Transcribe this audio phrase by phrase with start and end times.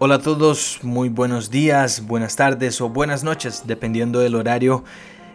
[0.00, 4.84] Hola a todos, muy buenos días, buenas tardes o buenas noches, dependiendo del horario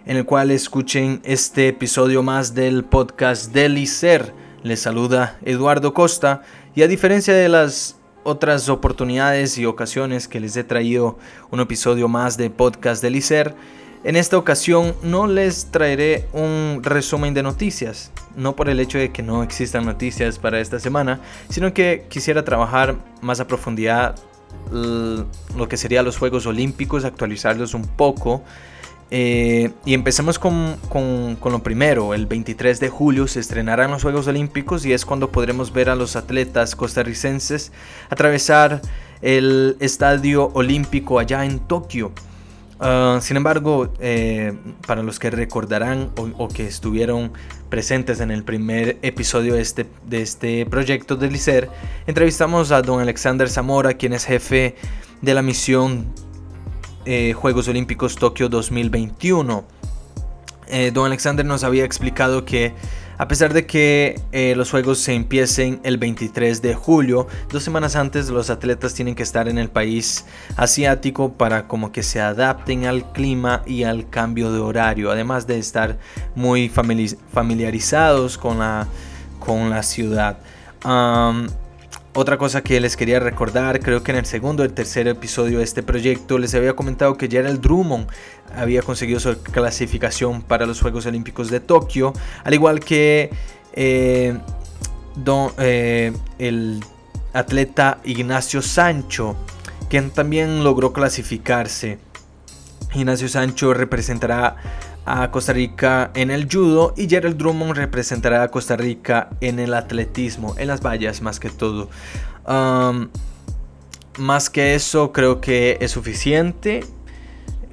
[0.06, 4.34] en el cual escuchen este episodio más del podcast del ICER.
[4.64, 6.44] Les saluda Eduardo Costa
[6.76, 11.18] y a diferencia de las otras oportunidades y ocasiones que les he traído
[11.52, 13.54] un episodio más de podcast del ICER,
[14.06, 19.12] en esta ocasión no les traeré un resumen de noticias, no por el hecho de
[19.12, 21.20] que no existan noticias para esta semana,
[21.50, 24.16] sino que quisiera trabajar más a profundidad
[24.72, 28.44] lo que serían los Juegos Olímpicos, actualizarlos un poco.
[29.12, 34.02] Eh, y empecemos con, con, con, lo primero, el 23 de julio se estrenarán los
[34.02, 37.72] Juegos Olímpicos y es cuando podremos ver a los atletas costarricenses
[38.10, 38.82] atravesar
[39.22, 42.12] el Estadio Olímpico allá en Tokio.
[42.86, 44.52] Ah, sin embargo, eh,
[44.86, 47.32] para los que recordarán o, que estuvieron
[47.70, 51.70] presentes en el primer episodio de este, de este proyecto del ICER,
[52.08, 54.76] entrevistamos a don Alexander Zamora, quien es jefe
[55.22, 56.08] de la misión
[57.06, 59.64] eh, Juegos Olímpicos Tokio 2021.
[60.68, 62.74] Eh, don Alexander nos había explicado que
[63.18, 67.96] a pesar de que eh, los juegos se empiecen el 23 de julio, dos semanas
[67.96, 70.26] antes los atletas tienen que estar en el país
[70.56, 75.60] asiático para como que se adapten al clima y al cambio de horario, además de
[75.60, 75.98] estar
[76.36, 78.88] muy familiarizados con la,
[79.40, 80.38] con la ciudad.
[82.16, 85.58] Otra cosa que les quería recordar, creo que en el segundo o el tercer episodio
[85.58, 88.08] de este proyecto les había comentado que Gerald Drummond
[88.56, 93.32] había conseguido su clasificación para los Juegos Olímpicos de Tokio, al igual que
[93.74, 94.38] eh,
[95.58, 96.84] eh, el
[97.34, 99.36] atleta Ignacio Sancho,
[99.90, 101.98] quien también logró clasificarse.
[102.94, 104.58] Ignacio Sancho representará
[105.06, 109.74] a Costa Rica en el judo y Gerald Drummond representará a Costa Rica en el
[109.74, 111.90] atletismo, en las vallas más que todo.
[114.18, 116.82] más que eso creo que es suficiente.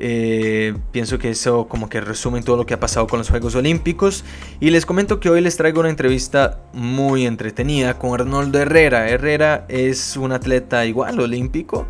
[0.02, 3.54] Eh, pienso que eso como que resume todo lo que ha pasado con los Juegos
[3.54, 4.24] Olímpicos.
[4.58, 9.10] Y les comento que hoy les traigo una entrevista muy entretenida con Arnoldo Herrera.
[9.10, 11.86] Herrera es un atleta igual olímpico.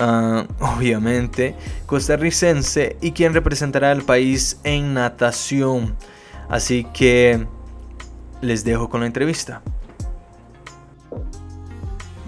[0.00, 5.96] Ah, obviamente, costarricense y quien representará al país en natación.
[6.48, 7.46] Así que
[8.40, 9.60] les dejo con la entrevista.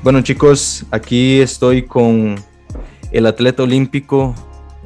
[0.02, 2.42] Bueno chicos, aquí estoy con
[3.12, 4.34] el atleta olímpico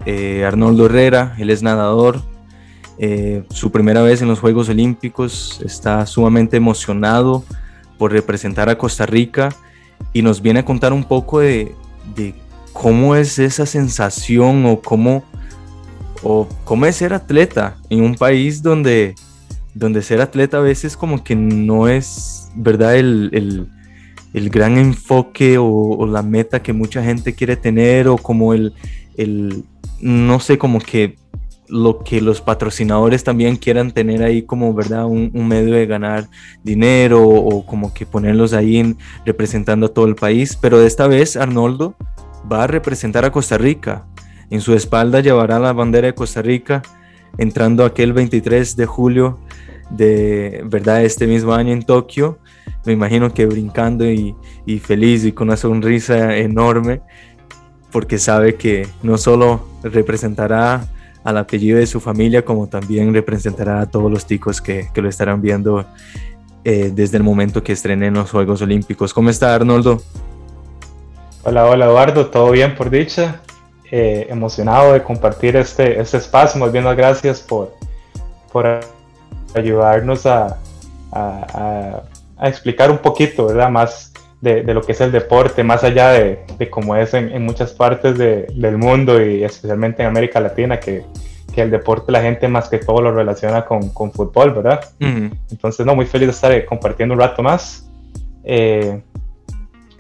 [0.05, 2.21] eh, Arnoldo Herrera, él es nadador,
[2.99, 7.45] eh, su primera vez en los Juegos Olímpicos, está sumamente emocionado
[7.97, 9.49] por representar a Costa Rica
[10.13, 11.75] y nos viene a contar un poco de,
[12.15, 12.35] de
[12.75, 15.25] cómo es esa sensación o cómo,
[16.23, 19.15] o cómo es ser atleta en un país donde,
[19.73, 22.97] donde ser atleta a veces como que no es, ¿verdad?
[22.97, 23.71] El,
[24.35, 28.75] gran enfoque o, la meta que mucha gente quiere tener o como el,
[29.17, 29.65] el,
[30.01, 31.17] no sé, como que
[31.69, 35.07] lo que los patrocinadores también quieran tener ahí como, ¿verdad?
[35.07, 36.29] Un, un, medio de ganar
[36.63, 40.59] dinero o como que ponerlos ahí en, representando a todo el país.
[40.61, 41.95] Pero esta vez Arnoldo
[42.51, 44.07] va a representar a Costa Rica.
[44.51, 46.83] En su espalda llevará la bandera de Costa Rica,
[47.39, 49.39] entrando aquel 23 de julio
[49.91, 52.39] de verdad este mismo año en Tokio.
[52.85, 54.35] Me imagino que brincando y,
[54.81, 57.01] feliz y con una sonrisa enorme,
[57.91, 60.87] porque sabe que no solo representará
[61.23, 65.41] al apellido de su familia, como también representará a todos los ticos que, lo estarán
[65.41, 65.87] viendo
[66.65, 69.15] eh, desde el momento que estrenen los Juegos Olímpicos.
[69.15, 70.03] ¿Cómo está Arnoldo?
[71.47, 73.43] Hola, hola Eduardo, ¿todo bien por dicha?
[73.91, 77.75] Eh, emocionado de compartir este, este espacio, más bien gracias por,
[78.51, 78.81] por
[79.55, 80.57] ayudarnos a,
[81.13, 82.03] a,
[82.45, 83.69] explicar un poquito, ¿verdad?
[83.69, 87.31] Más de, de, lo que es el deporte, más allá de, de cómo es en,
[87.31, 91.05] en muchas partes de, del mundo y especialmente en América Latina, que,
[91.55, 94.81] que, el deporte la gente más que todo lo relaciona con, con fútbol, ¿verdad?
[94.99, 97.87] Entonces, no, muy feliz de estar compartiendo un rato más.
[98.45, 99.03] Eh,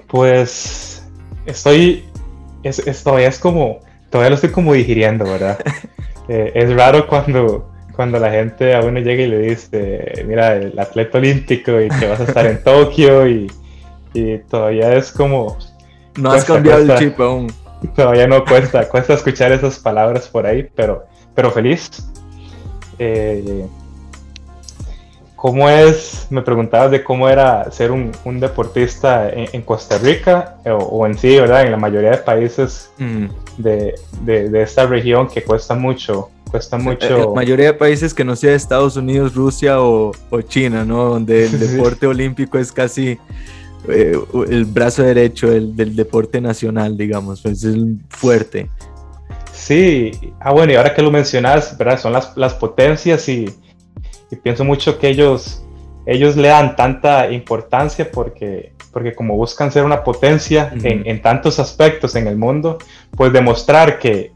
[0.06, 0.94] pues
[1.47, 2.05] estoy,
[2.62, 3.81] es, todavía es como,
[4.11, 5.58] todavía lo estoy como digiriendo, ¿verdad?
[6.26, 10.79] Eh, es raro cuando, cuando la gente a uno llega y le dice, mira, el
[10.79, 13.52] atleta olímpico y que vas a estar en Tokio y,
[14.14, 15.58] y todavía es como...
[16.17, 17.52] No has cambiado el chip aún.
[17.94, 21.05] Todavía no cuesta, cuesta escuchar esas palabras por ahí, pero,
[21.35, 21.90] pero feliz.
[22.99, 23.67] Eh,
[25.44, 31.19] ¿Cómo es, me preguntabas de cómo era ser un, deportista en, Costa Rica o, en
[31.19, 31.67] sí, ¿verdad?
[31.67, 33.26] En la mayoría de países mm.
[33.58, 33.94] de,
[34.55, 37.19] esta región que cuesta mucho, cuesta mucho.
[37.19, 40.14] La mayoría de países que no sea Estados Unidos, Rusia o,
[40.49, 41.11] China, ¿no?
[41.11, 43.19] Donde el deporte olímpico es casi
[43.90, 44.19] eh,
[44.49, 47.76] el brazo derecho del, deporte nacional, digamos, pues es
[48.08, 48.70] fuerte.
[49.52, 52.00] Sí, ah bueno, y ahora que lo mencionas, ¿verdad?
[52.00, 53.55] Son las, las potencias y,
[54.31, 55.62] y, pienso mucho que ellos,
[56.06, 61.59] ellos le dan tanta importancia porque, porque como buscan ser una potencia en, en, tantos
[61.59, 62.79] aspectos en el mundo,
[63.17, 64.32] pues demostrar que,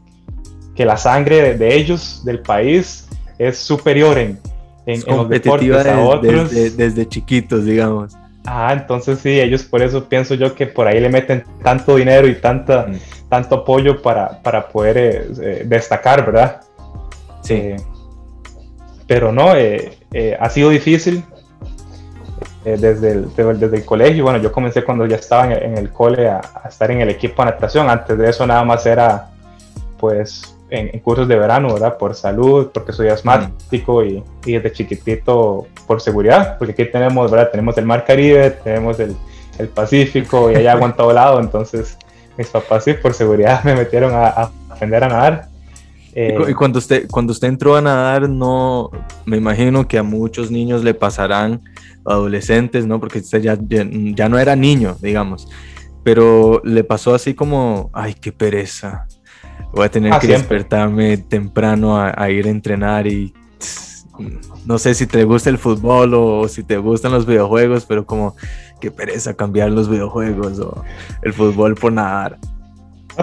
[0.75, 3.07] que la sangre de ellos, del país,
[3.37, 4.39] es superior en,
[4.85, 6.51] en, los deportes a otros.
[6.51, 8.15] Desde, desde chiquitos, digamos.
[8.45, 12.27] Ah, entonces sí, ellos por eso pienso yo que por ahí le meten tanto dinero
[12.27, 12.87] y tanta,
[13.29, 16.61] tanto apoyo para, para poder eh, eh, destacar, ¿verdad?
[17.41, 17.53] Sí.
[17.53, 17.77] Eh,
[19.09, 21.23] pero no, ha sido difícil
[22.63, 24.23] desde, el, desde, el, colegio.
[24.23, 27.51] Bueno, yo comencé cuando ya estaba en, el cole a, estar en el equipo de
[27.51, 27.89] natación.
[27.89, 29.31] Antes de eso nada más era
[29.97, 31.97] pues en, cursos de verano, ¿verdad?
[31.97, 37.49] Por salud, porque soy asmático y, y, desde chiquitito por seguridad, porque aquí tenemos, ¿verdad?
[37.51, 39.15] Tenemos el Mar Caribe, tenemos el,
[39.57, 41.97] el Pacífico y hay agua en todo lado, entonces
[42.37, 45.47] mis papás sí, por seguridad me metieron a, aprender a nadar.
[46.15, 48.89] Y eh, cuando usted, cuando usted entró a nadar, no,
[49.25, 51.61] me imagino que a muchos niños le pasarán,
[52.05, 52.99] adolescentes, ¿no?
[52.99, 55.47] Porque usted ya, ya no era niño, digamos,
[56.03, 59.07] pero le pasó así como, ay, qué pereza,
[59.71, 63.33] Voy a tener ah, que despertarme temprano a, ir a entrenar y
[64.65, 68.35] no sé si te gusta el fútbol o, si te gustan los videojuegos, pero como
[68.81, 70.83] qué pereza cambiar los videojuegos o
[71.21, 72.37] el fútbol por nadar.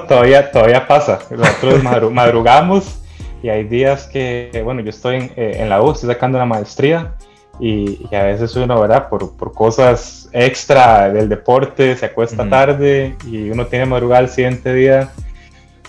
[0.08, 1.20] Todavía, todavía pasa.
[1.30, 3.00] Nosotros madrugamos
[3.42, 7.14] y hay días que, bueno, yo estoy en, eh, la U, estoy sacando la maestría
[7.58, 9.08] y, a veces uno, ¿verdad?
[9.08, 14.74] Por, por, cosas extra del deporte se acuesta tarde y uno tiene madrugada el siguiente
[14.74, 15.10] día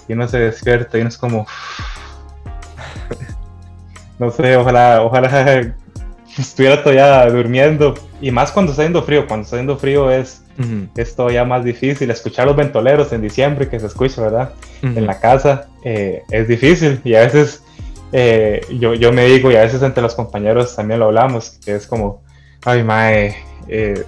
[0.07, 1.45] y uno se despierta y uno es como.
[4.19, 5.75] no sé, ojalá, ojalá
[6.41, 7.95] estuviera todavía durmiendo.
[8.21, 9.27] Y más cuando está haciendo frío.
[9.27, 10.43] Cuando está haciendo frío es,
[11.15, 12.09] todavía más difícil.
[12.09, 14.53] Escuchar los ventoleros en diciembre que se escucha, ¿verdad?
[14.81, 17.01] En la casa eh, es difícil.
[17.03, 17.63] Y a veces
[18.11, 21.75] eh, yo, yo me digo, y a veces entre los compañeros también lo hablamos, que
[21.75, 22.23] es como,
[22.65, 23.35] ay, mae,
[23.67, 24.03] eh,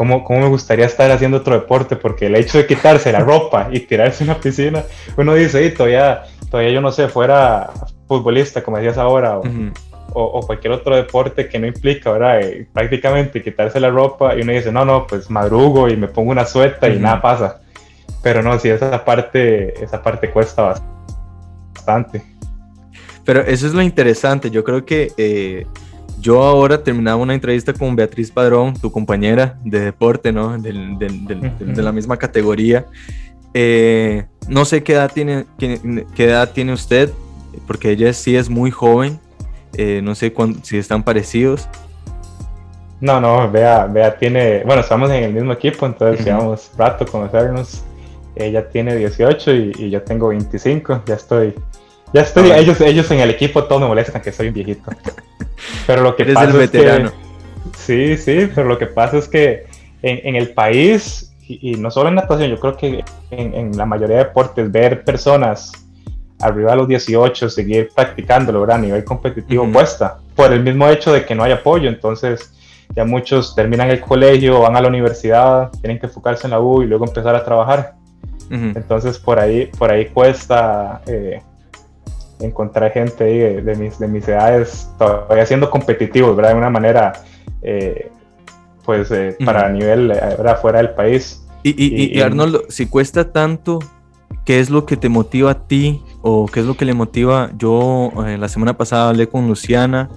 [0.00, 1.94] ¿Cómo, me gustaría estar haciendo otro deporte?
[1.94, 4.82] Porque el hecho de quitarse la ropa y tirarse en una piscina,
[5.18, 7.70] uno dice, y todavía, todavía yo no sé, fuera
[8.08, 9.42] futbolista, como decías ahora, o,
[10.12, 12.40] cualquier otro deporte que no implica, ¿verdad?
[12.40, 16.30] Eh, prácticamente quitarse la ropa y uno dice, no, no, pues madrugo y me pongo
[16.30, 17.60] una sueta y nada pasa.
[18.22, 20.74] Pero no, sí, esa parte, esa parte cuesta
[21.74, 22.22] bastante.
[23.24, 25.12] Pero eso es lo interesante, yo creo que...
[25.16, 25.66] Eh,
[26.20, 30.58] yo ahora terminaba una entrevista con Beatriz Padrón, tu compañera de deporte, ¿no?
[30.58, 32.84] De la misma categoría.
[33.54, 37.10] Eh, no sé qué edad, tiene, qué, edad tiene usted,
[37.66, 39.18] porque ella sí es muy joven.
[39.76, 40.32] Eh, no sé
[40.62, 41.68] si están parecidos.
[43.00, 47.82] No, no, Bea, Bea tiene, bueno, estamos en el mismo equipo, entonces llevamos rato conocernos.
[48.36, 51.54] Ella tiene 18 y, y, yo tengo 25, ya estoy,
[52.12, 54.90] ya estoy, ellos, ellos en el equipo todos me molestan que soy un viejito.
[55.86, 57.08] Pero lo que pasa el veterano.
[57.08, 59.66] Es que, sí, sí, pero lo que pasa es que
[60.02, 64.24] en, el país, y, no solo en natación, yo creo que en, la mayoría de
[64.24, 65.72] deportes, ver personas
[66.40, 71.24] arriba de los 18 seguir practicándolo a nivel competitivo cuesta, por el mismo hecho de
[71.24, 71.88] que no hay apoyo.
[71.88, 72.52] Entonces,
[72.94, 76.82] ya muchos terminan el colegio, van a la universidad, tienen que enfocarse en la U
[76.82, 77.94] y luego empezar a trabajar.
[78.50, 81.02] Entonces, por ahí, por ahí cuesta.
[81.06, 81.40] Eh,
[82.40, 83.24] encontrar gente
[83.62, 86.52] de, mis, de mis edades todavía siendo competitivos, ¿verdad?
[86.52, 87.12] De una manera,
[87.62, 88.10] eh,
[88.84, 91.46] pues, eh, para nivel, eh, Fuera del país.
[91.62, 93.80] Y, y, Arnoldo, si cuesta tanto,
[94.44, 97.50] ¿qué es lo que te motiva a ti o qué es lo que le motiva?
[97.56, 100.08] Yo la semana pasada hablé con Luciana,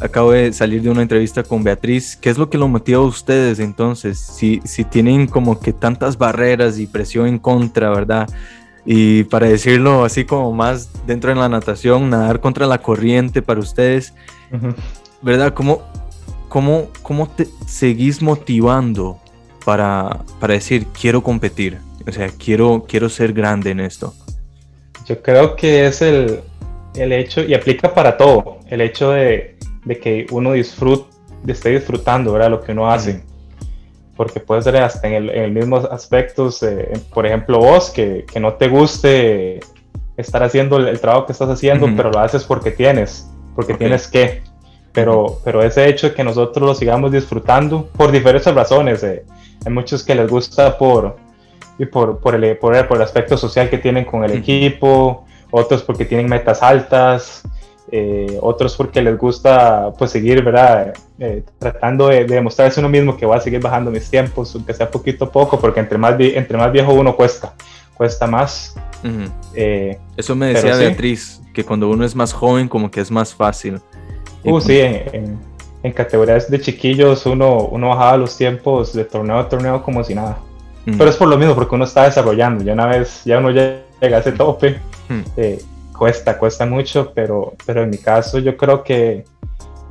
[0.00, 2.16] acabo de salir de una entrevista con Beatriz.
[2.16, 4.18] ¿Qué es lo que lo motiva a ustedes entonces?
[4.18, 8.28] Si, si tienen como que tantas barreras y presión en contra, ¿verdad?
[8.84, 13.60] Y para decirlo así como más dentro de la natación, nadar contra la corriente para
[13.60, 14.14] ustedes,
[15.22, 15.54] ¿verdad?
[15.54, 15.82] ¿Cómo,
[16.48, 19.18] cómo, cómo te seguís motivando
[19.64, 21.78] para, para decir quiero competir?
[22.06, 24.14] O sea, quiero, quiero ser grande en esto.
[25.06, 26.40] Yo creo que es el,
[26.94, 31.08] el hecho, y aplica para todo, el hecho de, de que uno disfrute,
[31.46, 32.50] esté disfrutando, ¿verdad?
[32.50, 33.22] Lo que uno hace
[34.16, 36.64] porque puede ser hasta en el, mismo aspectos,
[37.12, 39.60] por ejemplo, vos, que, que, no te guste
[40.16, 44.42] estar haciendo el, trabajo que estás haciendo, pero lo haces porque tienes, porque tienes que.
[44.92, 49.02] Pero, pero ese hecho de que nosotros lo sigamos disfrutando por diferentes razones.
[49.04, 49.24] Eh,
[49.66, 51.16] hay muchos que les gusta por,
[51.78, 55.24] y por, por, el, por, el, por el aspecto social que tienen con el equipo,
[55.50, 57.42] otros porque tienen metas altas,
[57.92, 60.92] eh, otros porque les gusta pues seguir, ¿verdad?
[61.18, 64.90] Eh, tratando de, demostrarse uno mismo que va a seguir bajando mis tiempos, aunque sea
[64.90, 67.54] poquito a poco, porque entre más, entre más viejo uno cuesta,
[67.94, 68.74] cuesta más.
[69.54, 73.32] Eh, Eso me decía Beatriz, que cuando uno es más joven como que es más
[73.32, 73.80] fácil.
[74.42, 75.38] Uh, sí, en,
[75.82, 80.14] en, categorías de chiquillos uno, uno bajaba los tiempos de torneo a torneo como si
[80.14, 80.38] nada.
[80.86, 83.82] Pero es por lo mismo, porque uno está desarrollando, ya una vez, ya uno llega
[84.00, 84.80] a ese tope
[85.96, 89.24] cuesta, cuesta mucho, pero, pero en mi caso yo creo que,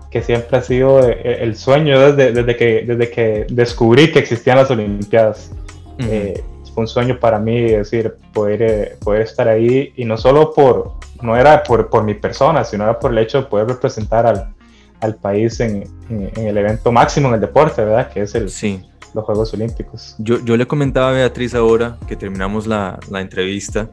[0.09, 4.57] que siempre ha sido eh, el sueño desde, desde, que, desde que descubrí que existían
[4.57, 5.51] las Olimpiadas.
[5.99, 10.53] Eh, fue un sueño para mí, decir, poder, eh, poder estar ahí y no solo
[10.53, 14.27] por, no era por, por mi persona, sino era por el hecho de poder representar
[14.27, 14.53] al,
[14.99, 18.11] al país en, en, el evento máximo en el deporte, ¿verdad?
[18.11, 18.83] Que es el, sí.
[19.15, 20.15] Los Juegos Olímpicos.
[20.19, 23.89] Yo, yo le comentaba a Beatriz ahora que terminamos la, la entrevista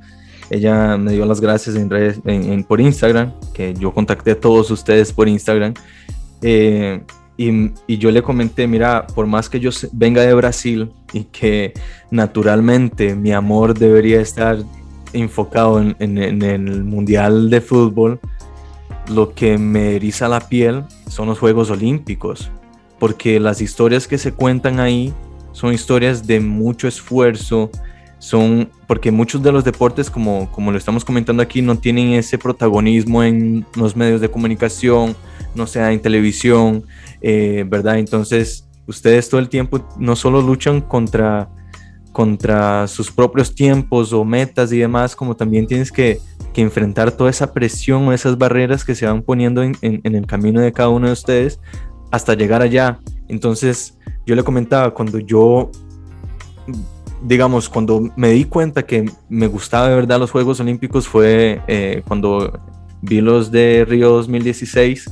[0.53, 1.91] ella me dio las gracias en,
[2.27, 5.73] en, por Instagram, que yo contacté a todos ustedes por Instagram.
[6.43, 7.03] Eh,
[7.39, 11.73] y, y, yo le comenté, mira, por más que yo venga de Brasil y que
[12.11, 14.59] naturalmente mi amor debería estar
[15.15, 18.21] enfocado en, en, el Mundial de Fútbol,
[19.09, 22.51] lo que me eriza la piel son los Juegos Olímpicos,
[23.03, 25.13] porque las historias que se cuentan ahí
[25.51, 27.69] son historias de mucho esfuerzo,
[28.21, 32.39] son, porque muchos de los deportes, como, como lo estamos comentando aquí, no tienen ese
[32.39, 35.17] protagonismo en los medios de comunicación,
[35.57, 36.85] no sea en televisión,
[37.21, 37.99] eh, ¿verdad?
[37.99, 41.49] Entonces, ustedes todo el tiempo no solo luchan contra,
[42.13, 46.21] contra sus propios tiempos o metas y demás, como también tienes que,
[46.55, 50.15] que enfrentar toda esa presión o esas barreras que se van poniendo en, en, en
[50.15, 51.59] el camino de cada uno de ustedes
[52.13, 53.01] hasta llegar allá.
[53.27, 55.71] Entonces, yo le comentaba, cuando yo
[57.23, 62.03] digamos, cuando me di cuenta que me gustaba de verdad los Juegos Olímpicos fue eh,
[62.07, 62.61] cuando
[63.01, 65.07] vi los de Río 2016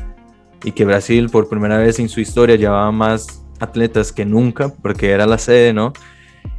[0.64, 5.10] y que Brasil por primera vez en su historia llevaba más atletas que nunca, porque
[5.10, 5.92] era la sede, ¿no?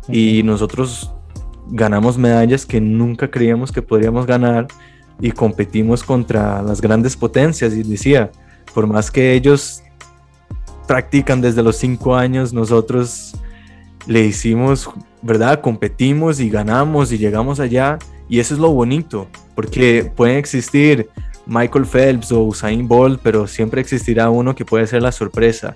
[0.07, 1.11] Y nosotros
[1.67, 4.67] ganamos medallas que nunca creíamos que podríamos ganar
[5.19, 8.31] y competimos contra las grandes potencias y decía,
[8.73, 9.83] por más que ellos
[10.91, 13.33] practican desde los cinco años, nosotros
[14.07, 14.89] le hicimos
[15.21, 15.61] ¿verdad?
[15.61, 21.09] Competimos y ganamos y llegamos allá y eso es lo bonito, porque pueden existir
[21.45, 25.75] Michael Phelps o Usain Bolt, pero siempre existirá uno que puede ser la sorpresa,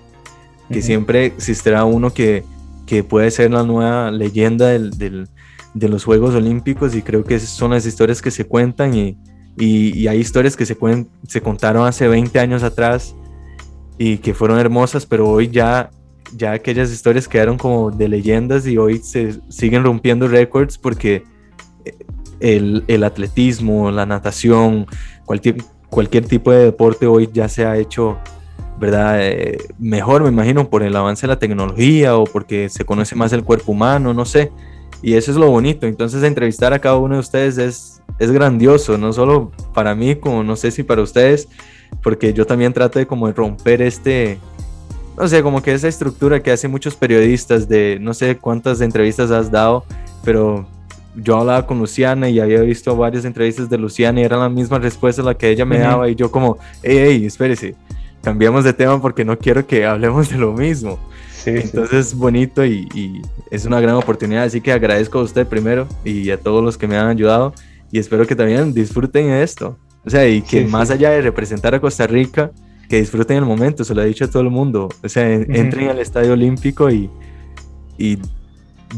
[0.70, 2.44] que siempre existirá uno que,
[2.86, 5.28] que, puede ser la nueva leyenda del, del,
[5.74, 9.18] de los Juegos Olímpicos y creo que esas son las historias que se cuentan y,
[9.58, 10.76] y, y hay historias que se,
[11.28, 13.14] se contaron hace 20 años atrás
[13.98, 15.90] y que fueron hermosas, pero hoy ya
[16.34, 21.24] ya aquellas historias quedaron como de leyendas y hoy se siguen rompiendo récords porque
[21.84, 21.94] eh,
[22.40, 24.86] el, el, atletismo, la natación,
[25.24, 25.56] cualquier,
[25.88, 28.18] cualquier tipo de deporte hoy ya se ha hecho,
[28.78, 29.18] ¿verdad?
[29.20, 33.32] Eh, mejor, me imagino, por el avance de la tecnología o porque se conoce más
[33.32, 34.52] el cuerpo humano, no sé.
[35.02, 35.86] Y eso es lo bonito.
[35.86, 40.42] Entonces, entrevistar a cada uno de ustedes es, es grandioso, no solo para mí, como
[40.42, 41.48] no sé si para ustedes,
[42.06, 44.38] porque yo también trato de como romper este,
[45.18, 49.32] no sé, como que esa estructura que hacen muchos periodistas de no sé cuántas entrevistas
[49.32, 49.84] has dado,
[50.22, 50.68] pero
[51.16, 54.78] yo hablaba con Luciana y había visto varias entrevistas de Luciana y era la misma
[54.78, 57.74] respuesta la que ella me daba y yo como, hey, hey, espérese,
[58.22, 61.00] cambiamos de tema porque no quiero que hablemos de lo mismo.
[61.32, 63.20] Sí, Entonces es bonito y, y,
[63.50, 66.86] es una gran oportunidad, así que agradezco a usted primero y a todos los que
[66.86, 67.52] me han ayudado
[67.90, 69.76] y espero que también disfruten esto.
[70.06, 72.52] O sea, y que más allá de representar a Costa Rica,
[72.88, 74.88] que disfruten el momento, se lo he dicho a todo el mundo.
[75.02, 77.10] O sea, entren al Estadio Olímpico y,
[77.98, 78.18] y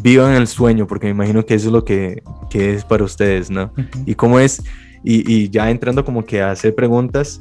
[0.02, 3.50] vivan el sueño, porque me imagino que eso es lo que, que es para ustedes,
[3.50, 3.72] ¿no?
[4.04, 4.62] Y cómo es,
[5.02, 7.40] y, y, ya entrando como que a hacer preguntas,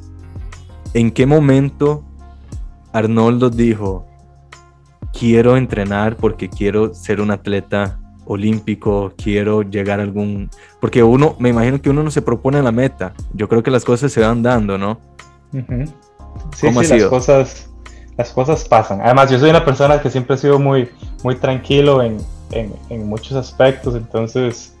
[0.94, 2.04] ¿en qué momento
[2.92, 4.06] Arnoldo dijo,
[5.12, 10.50] quiero entrenar porque quiero ser un atleta olímpico, quiero llegar a algún...
[10.80, 13.84] Porque uno, me imagino que uno no se propone la meta, yo creo que las
[13.84, 15.00] cosas se van dando, ¿no?
[16.54, 17.70] Sí, sí, las cosas,
[18.16, 19.00] las cosas pasan.
[19.00, 20.90] Además, yo soy una persona que siempre he sido muy,
[21.24, 22.18] muy tranquilo en,
[22.52, 24.76] en, muchos aspectos, entonces,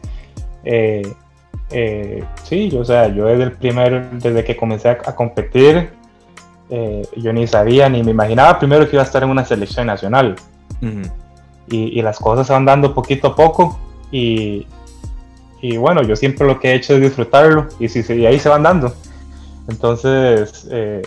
[0.64, 1.10] eh,
[1.70, 5.90] eh, sí, yo, o sea, yo desde el primer, desde que comencé a, competir,
[6.70, 9.86] eh, yo ni sabía ni me imaginaba primero que iba a estar en una selección
[9.86, 10.36] nacional.
[11.70, 13.78] Y, y, las cosas se van dando poquito a poco
[14.10, 14.66] y,
[15.60, 18.48] y, bueno, yo siempre lo que he hecho es disfrutarlo y, si, y ahí se
[18.48, 18.94] van dando.
[19.68, 21.02] Entonces, eh,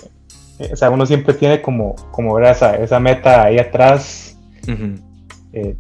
[0.72, 4.38] o sea, uno siempre tiene como, como esa, esa meta ahí atrás.
[5.54, 5.76] Eh,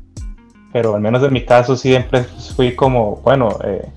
[0.74, 2.24] pero al menos en mi caso siempre
[2.56, 3.88] fui como, bueno, eh,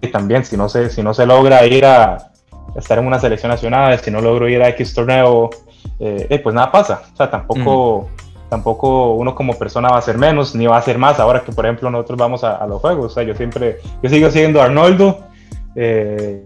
[0.00, 2.32] y también si no se, si no se logra ir a,
[2.76, 5.50] estar en una selección nacional, si no logro ir a X torneo,
[5.98, 7.02] eh, eh, pues nada pasa.
[7.12, 8.08] O sea, tampoco,
[8.48, 11.52] tampoco uno como persona va a ser menos, ni va a ser más ahora que,
[11.52, 13.12] por ejemplo, nosotros vamos a, los juegos.
[13.12, 15.20] O sea, yo siempre, yo sigo siendo Arnoldo.
[15.74, 16.42] Eh,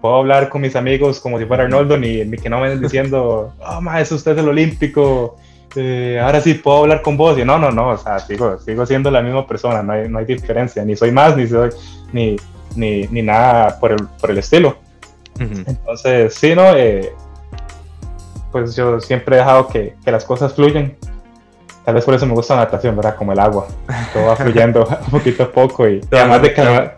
[0.00, 2.82] puedo hablar con mis amigos como si fuera Arnoldo, ni, ni que no me estén
[2.82, 5.36] diciendo, oh, ma, es usted el olímpico,
[6.20, 7.38] ahora sí puedo hablar con vos.
[7.38, 10.18] Y no, no, no, o sea, sigo, sigo siendo la misma persona, no hay, no
[10.18, 11.70] hay diferencia, ni soy más, ni soy,
[12.12, 12.36] ni,
[12.76, 14.76] ni, ni nada por el, por el estilo.
[15.38, 16.74] Entonces, sí, ¿no?
[16.76, 17.12] Eh,
[18.52, 20.94] pues yo siempre he dejado que, que, las cosas fluyan.
[21.84, 23.16] Tal vez por eso me gusta la natación, ¿verdad?
[23.16, 23.66] Como el agua.
[24.12, 26.90] Todo va fluyendo poquito a poco y, además de que...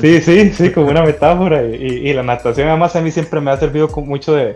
[0.00, 1.62] Sí, sí, sí, como una metáfora.
[1.62, 4.54] Y, y, la natación además a mí siempre me ha servido mucho de,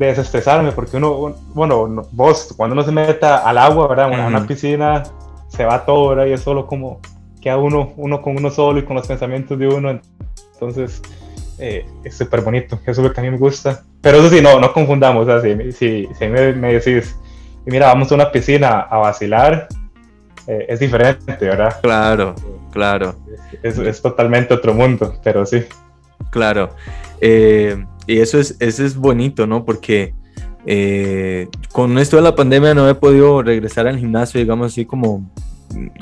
[0.00, 4.12] de desestresarme, porque uno, bueno, vos, cuando uno se meta al agua, ¿verdad?
[4.12, 5.04] A una piscina,
[5.48, 6.26] se va todo, ¿verdad?
[6.26, 7.00] Y es solo como
[7.40, 10.00] queda uno, uno con uno solo y con los pensamientos de uno.
[10.54, 11.02] Entonces,
[11.58, 13.82] eh, es súper bonito, eso es lo que a mí me gusta.
[14.00, 17.16] Pero eso sí, no, no confundamos, o sea, si, si, si me, me, decís,
[17.70, 19.68] mira, vamos a una piscina a vacilar,
[20.46, 21.76] eh, es diferente, ¿verdad?
[21.82, 22.34] Claro,
[22.72, 23.14] claro.
[23.62, 25.64] Es, es, totalmente otro mundo, pero sí.
[26.30, 26.70] Claro.
[27.20, 29.64] Eh, y eso es, eso es bonito, ¿no?
[29.64, 30.14] Porque
[31.72, 35.30] con esto de la pandemia no he podido regresar al gimnasio, digamos así, como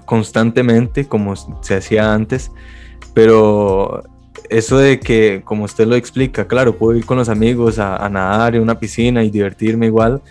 [0.05, 2.51] constantemente como se hacía antes,
[3.15, 4.03] pero
[4.49, 8.57] eso de que, como usted lo explica, claro, puedo ir con los amigos a, nadar
[8.57, 10.23] en una piscina y divertirme igual.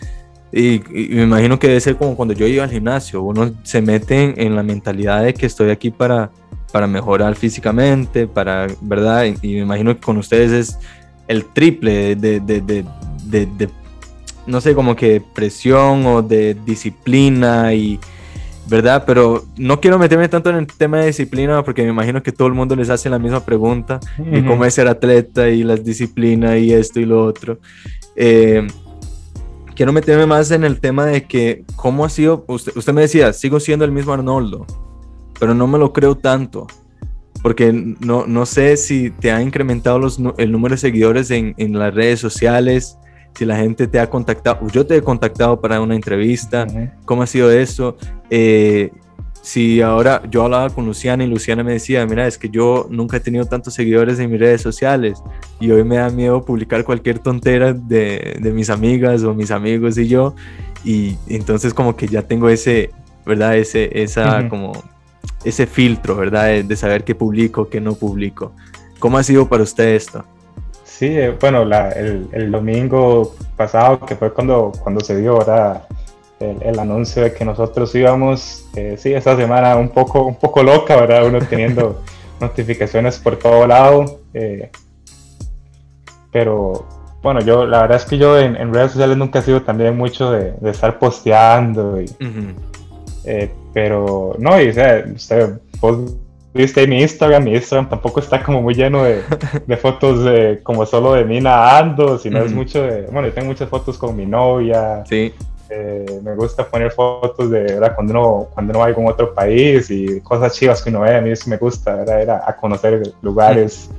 [0.52, 4.42] Y, me imagino que debe ser como cuando yo iba al gimnasio, uno se mete
[4.42, 6.32] en, la mentalidad de que estoy aquí para,
[6.72, 9.26] para mejorar físicamente, para, ¿verdad?
[9.42, 10.80] Y, me imagino que con ustedes es
[11.28, 12.86] el triple de, de, de,
[13.30, 13.70] de
[14.46, 18.00] no sé, como que presión o de disciplina y,
[18.70, 19.04] ¿verdad?
[19.06, 22.48] Pero no quiero meterme tanto en el tema de disciplina porque me imagino que todo
[22.48, 26.58] el mundo les hace la misma pregunta de cómo es ser atleta y las disciplinas
[26.58, 27.60] y esto y lo otro.
[28.16, 28.66] Eh,
[29.78, 33.32] quiero meterme más en el tema de que cómo ha sido, usted, usted, me decía,
[33.32, 34.66] sigo siendo el mismo Arnoldo,
[35.40, 36.66] pero no me lo creo tanto.
[37.44, 41.78] Porque no, no sé si te ha incrementado los, el número de seguidores en, en
[41.78, 42.98] las redes sociales,
[43.36, 46.66] si la gente te ha contactado, yo te he contactado para una entrevista,
[47.06, 47.96] ¿cómo ha sido eso?
[48.32, 48.90] Eh,
[49.48, 53.16] si ahora yo hablaba con Luciana y Luciana me decía, mira, es que yo nunca
[53.16, 55.24] he tenido tantos seguidores en mis redes sociales
[55.62, 59.98] y hoy me da miedo publicar cualquier tontera de, de mis amigas o mis amigos
[59.98, 60.36] y yo,
[60.84, 62.92] y entonces como que ya tengo ese,
[63.26, 63.56] ¿verdad?
[63.56, 64.74] Ese, esa, como,
[65.46, 66.48] ese filtro, ¿verdad?
[66.48, 68.52] De, de saber qué publico, qué no publico.
[69.00, 70.26] ¿Cómo ha sido para usted esto?
[70.84, 75.88] Sí, eh, bueno, el, el, domingo pasado, que fue cuando, cuando se dio ahora
[76.40, 80.64] el, el, anuncio de que nosotros íbamos, eh, sí, esa semana un poco, un poco
[80.64, 81.26] loca, ¿verdad?
[81.26, 82.02] Uno teniendo
[82.40, 84.20] notificaciones por todo lado.
[84.34, 84.70] Eh,
[86.32, 86.86] pero
[87.24, 90.32] bueno, yo la verdad es que yo en, redes sociales nunca he sido también mucho
[90.32, 92.00] de, de estar posteando.
[92.02, 92.06] Y,
[93.74, 95.60] pero no, y o sea, usted,
[96.54, 99.22] viste mi Instagram, mi Instagram tampoco está como muy lleno de,
[99.66, 103.48] de fotos de, como solo de mí nadando, sino es mucho de, bueno, yo tengo
[103.48, 105.04] muchas fotos con mi novia.
[105.08, 105.34] Sí.
[105.70, 107.94] Eh, me gusta poner fotos de ¿verdad?
[107.94, 111.16] cuando uno cuando uno va a algún otro país y cosas chivas que uno ve,
[111.16, 112.22] a mí eso me gusta, ¿verdad?
[112.22, 113.90] era a conocer lugares.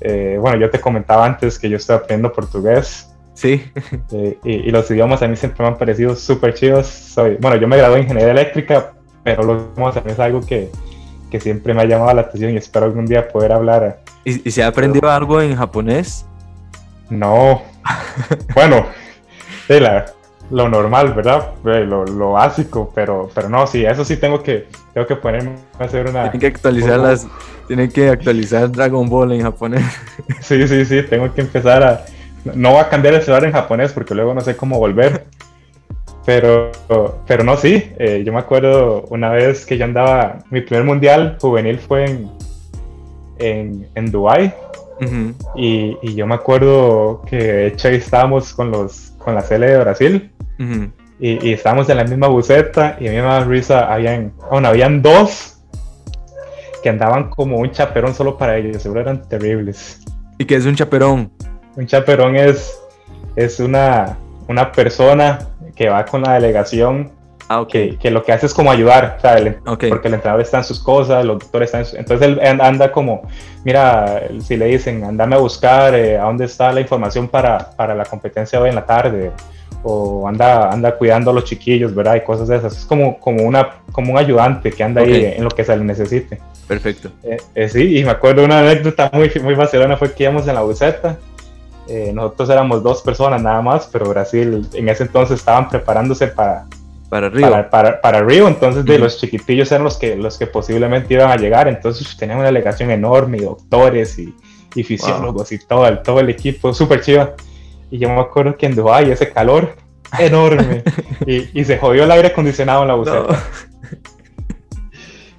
[0.00, 3.08] Eh, bueno, yo te comentaba antes que yo estoy aprendiendo portugués.
[3.34, 3.64] Sí.
[4.12, 6.86] Eh, y, y, los idiomas a mí siempre me han parecido súper chivos.
[6.86, 8.92] Soy, bueno, yo me gradué en ingeniería eléctrica,
[9.24, 10.70] pero los idiomas a mí es algo que,
[11.32, 14.00] que siempre me ha llamado la atención y espero algún día poder hablar.
[14.22, 16.26] ¿Y, se ha aprendido algo en japonés?
[17.08, 17.62] No.
[18.54, 18.84] bueno,
[20.52, 21.54] lo normal, ¿verdad?
[21.64, 26.06] Lo, básico, pero, pero no, sí, eso sí tengo que, tengo que ponerme a hacer
[26.06, 26.30] una...
[26.30, 27.26] Tienen que actualizar las...
[27.66, 29.82] Tienen que actualizar Dragon Ball en japonés.
[30.40, 32.04] sí, sí, sí, tengo que empezar a...
[32.54, 35.24] No va a cambiar el celular en japonés porque luego no sé cómo volver.
[36.26, 36.70] Pero,
[37.26, 37.90] pero no, sí.
[37.98, 42.30] Eh, yo me acuerdo una vez que yo andaba, mi primer mundial juvenil fue en,
[43.38, 44.52] en, en Dubái.
[45.56, 49.70] y, y, yo me acuerdo que de hecho ahí estábamos con, los, con la Cele
[49.70, 50.32] de Brasil.
[51.18, 53.92] y, y, estábamos en la misma buceta y a mí me daba risa.
[53.92, 55.58] Habían, bueno, habían dos
[56.82, 58.82] que andaban como un chaperón solo para ellos.
[58.82, 60.00] Seguro eran terribles.
[60.38, 61.30] ¿Y qué es un chaperón?
[61.76, 62.78] Un chaperón es,
[63.36, 65.38] es una, una persona
[65.74, 67.12] que va con la delegación
[67.52, 70.64] Ah, que, que, lo que hace es como ayudar, sea, porque el entrenador está en
[70.64, 71.98] sus cosas, los doctores están en sus...
[71.98, 73.28] Entonces él anda como,
[73.62, 77.94] mira, si le dicen, andame a buscar eh, a dónde está la información para, para,
[77.94, 79.32] la competencia hoy en la tarde,
[79.82, 82.14] o anda, anda cuidando a los chiquillos, ¿verdad?
[82.14, 82.74] Y cosas de esas.
[82.74, 85.84] Es como, como, una, como un ayudante que anda ahí en lo que se le
[85.84, 86.40] necesite.
[86.66, 87.10] Perfecto.
[87.22, 90.54] Eh, eh, sí, y me acuerdo una anécdota muy, muy vacilona fue que íbamos en
[90.54, 91.18] la buceta.
[92.14, 96.64] nosotros éramos dos personas nada más, pero Brasil en ese entonces estaban preparándose para,
[97.12, 97.50] para Río.
[97.70, 101.36] Para, para, Río, entonces de los chiquitillos eran los que, los que posiblemente iban a
[101.36, 104.34] llegar, entonces tenían una delegación enorme, y doctores y,
[104.74, 107.34] y fisiólogos y todo el, todo el equipo, súper chido.
[107.90, 109.76] Y yo me acuerdo que en Dubái ese calor
[110.18, 110.84] enorme
[111.26, 113.44] y, y, se jodió el aire acondicionado en la buceta.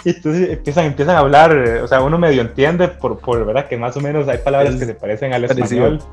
[0.05, 3.77] Y entonces empiezan, empiezan a hablar, o sea, uno medio entiende por, por verdad que
[3.77, 6.03] más o menos hay palabras que se parecen al español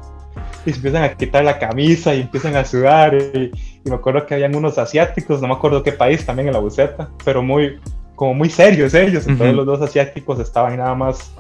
[0.67, 3.15] y se empiezan a quitar la camisa y empiezan a sudar.
[3.15, 3.51] Y,
[3.85, 7.09] me acuerdo que habían unos asiáticos, no me acuerdo qué país, también en la buceta,
[7.25, 7.81] pero muy,
[8.15, 9.27] como muy serios ellos.
[9.27, 11.33] Entonces los dos asiáticos estaban nada más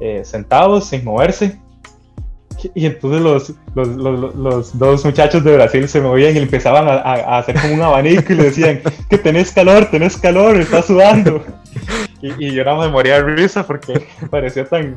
[0.00, 1.58] eh, sentados, sin moverse.
[2.74, 6.94] Y entonces los, los, los, los, dos muchachos de Brasil se movían y empezaban a,
[6.94, 11.44] a, hacer como un abanico y le decían que tenés calor, tenés calor, estás sudando.
[12.20, 14.96] Y, y yo nada más moría de risa porque parecía tan,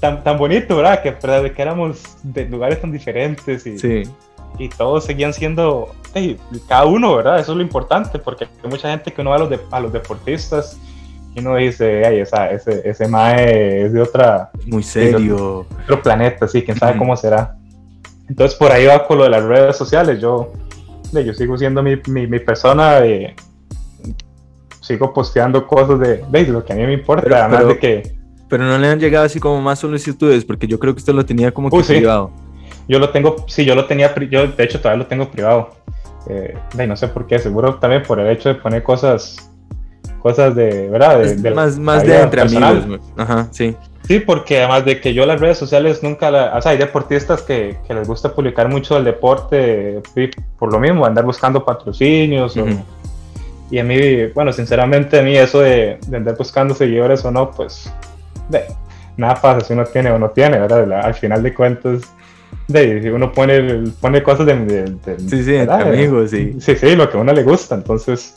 [0.00, 1.02] tan, tan bonito, ¿verdad?
[1.02, 4.02] Que, de que éramos de lugares tan diferentes y,
[4.58, 5.94] y todos seguían siendo,
[6.66, 7.38] cada uno, ¿verdad?
[7.38, 9.80] Eso es lo importante, porque hay mucha gente que uno va a los, de, a
[9.80, 10.78] los deportistas
[11.34, 14.50] y uno dice, ay, esa, ese, ese mae es de otra...
[14.66, 15.66] Muy serio.
[15.84, 17.56] otro, planeta, sí, quién sabe cómo será.
[18.28, 20.52] Entonces por ahí va con lo de las redes sociales, yo,
[21.12, 23.34] yo sigo siendo mi, mi, mi persona, de,
[24.80, 28.19] sigo posteando cosas de, de, lo que a mí me importa, además de que
[28.50, 31.24] pero no le han llegado así como más solicitudes, porque yo creo que usted lo
[31.24, 32.32] tenía como que privado.
[32.88, 35.70] Yo lo tengo, sí, yo lo tenía, yo de hecho todavía lo tengo privado.
[36.28, 36.54] Eh,
[36.86, 39.36] no sé por qué, seguro también por el hecho de poner cosas,
[40.20, 41.20] cosas de, ¿verdad?
[41.20, 43.00] De, más más de entre amigos.
[43.16, 43.76] Ajá, sí.
[44.08, 47.42] Sí, porque además de que yo las redes sociales nunca, la, o sea, hay deportistas
[47.42, 50.02] que, que, les gusta publicar mucho el deporte
[50.58, 52.58] por lo mismo, andar buscando patrocinios.
[53.70, 57.52] y a mí, bueno, sinceramente a mí eso de, de andar buscando seguidores o no,
[57.52, 57.92] pues
[59.16, 60.92] nada pasa si uno tiene o no tiene, ¿verdad?
[60.92, 62.02] al final de cuentas,
[62.68, 64.94] de, uno pone, pone cosas de,
[65.28, 66.56] sí, sí, amigos, sí.
[66.60, 68.34] Sí, sí, lo que a uno le gusta, entonces...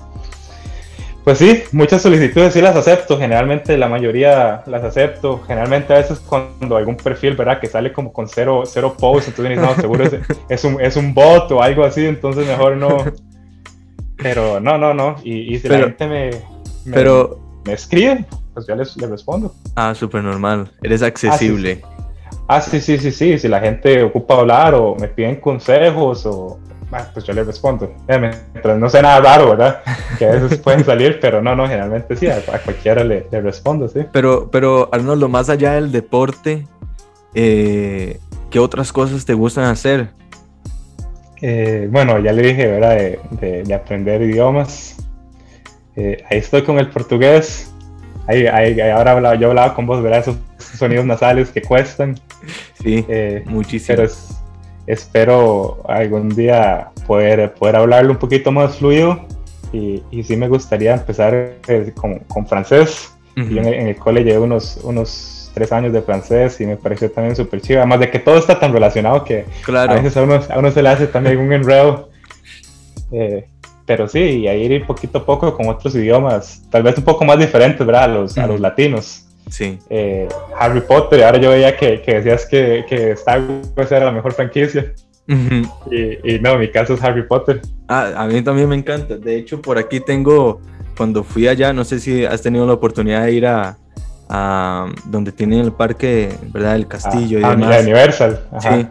[1.23, 6.19] Pues sí, muchas solicitudes sí las acepto, generalmente la mayoría las acepto, generalmente a veces
[6.19, 7.61] cuando algún perfil, ¿verdad?
[7.61, 10.15] Que sale como con cero, cero posts, entonces no, seguro es,
[10.49, 13.05] es, un, es un bot o algo así, entonces mejor no.
[14.17, 16.29] Pero no, no, no, y, si la gente me,
[16.91, 19.53] pero, me escribe, pues yo les, respondo.
[19.75, 20.71] Ah, súper normal.
[20.81, 21.81] Eres accesible.
[22.47, 22.81] Ah sí.
[22.81, 26.59] sí, sí, sí, Si la gente ocupa hablar o me piden consejos o...
[26.91, 27.91] Ah, pues yo les respondo.
[28.07, 29.81] Mientras no sea nada raro, ¿verdad?
[30.19, 34.01] Que a veces pueden salir, pero no, no, generalmente sí, a, cualquiera le, respondo, sí.
[34.11, 36.67] Pero, pero Arnoldo, más allá del deporte,
[37.33, 38.19] eh,
[38.51, 40.09] ¿qué otras cosas te gustan hacer?
[41.45, 42.97] Eh, bueno, ya le dije, ¿verdad?
[43.31, 44.95] De, aprender idiomas.
[45.95, 47.73] Eh, ahí estoy con el portugués
[48.27, 50.19] ahí, ahora yo hablaba con vos, ¿verdad?
[50.19, 52.15] Esos, sonidos nasales que cuestan.
[52.81, 53.97] Sí, eh, muchísimo.
[53.97, 54.11] Pero
[54.87, 59.25] espero algún día poder, poder hablarlo un poquito más fluido
[59.71, 63.13] y, y sí me gustaría empezar eh, con, con, francés.
[63.35, 67.35] Yo en, el cole llevé unos, unos tres años de francés y me pareció también
[67.35, 67.79] súper chido.
[67.79, 70.81] Además de que todo está tan relacionado que a veces a uno, a uno se
[70.81, 72.09] le hace también un enredo.
[73.11, 73.47] Eh,
[73.85, 77.25] pero sí, y a ir poquito a poco con otros idiomas, tal vez un poco
[77.25, 78.03] más diferentes, ¿verdad?
[78.03, 79.25] A los, a los latinos.
[79.49, 79.77] Sí.
[79.89, 83.41] Eh, Harry Potter, ahora yo veía que, que decías que, que Star
[83.75, 84.93] Wars era la mejor franquicia.
[85.27, 87.61] y, y, no, mi caso es Harry Potter.
[87.87, 89.17] Ah, a mí también me encanta.
[89.17, 90.61] De hecho, por aquí tengo,
[90.97, 93.77] cuando fui allá, no sé si has tenido la oportunidad de ir a,
[94.29, 96.75] a donde tienen el parque, ¿verdad?
[96.75, 97.83] El castillo y ah, demás.
[97.83, 98.39] Universal.
[98.59, 98.87] Sí.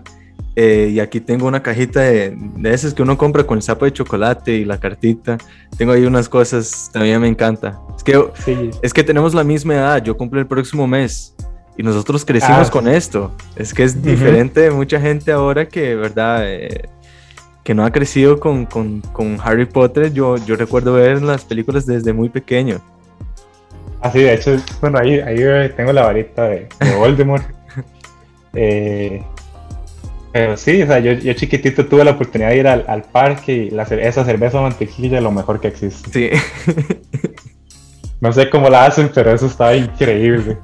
[0.55, 3.87] Eh, y aquí tengo una cajita de, de esas que uno compra con el sapo
[3.87, 5.39] de chocolate y la cartita.
[5.79, 7.81] Tengo ahí unas cosas, también me encanta.
[7.97, 11.35] Es que, es que tenemos la misma edad, yo cumplo el próximo mes
[11.77, 13.33] y nosotros crecimos ah, con esto.
[13.57, 16.43] Es que es diferente de mucha gente ahora que, ¿verdad?
[16.45, 16.89] Eh,
[17.65, 20.13] que no ha crecido con, con, con, Harry Potter.
[20.13, 22.81] Yo, yo recuerdo ver las películas desde muy pequeño.
[24.01, 27.45] Así, ah, de hecho, bueno, ahí, ahí tengo la varita de, de Voldemort.
[28.55, 29.25] eh,
[30.33, 33.53] pero sí, o sea, yo, yo chiquitito tuve la oportunidad de ir al, al parque
[33.53, 36.11] y la, esa cerveza mantequilla es lo mejor que existe.
[36.11, 36.83] Sí.
[38.21, 40.57] no sé cómo la hacen, pero eso estaba increíble.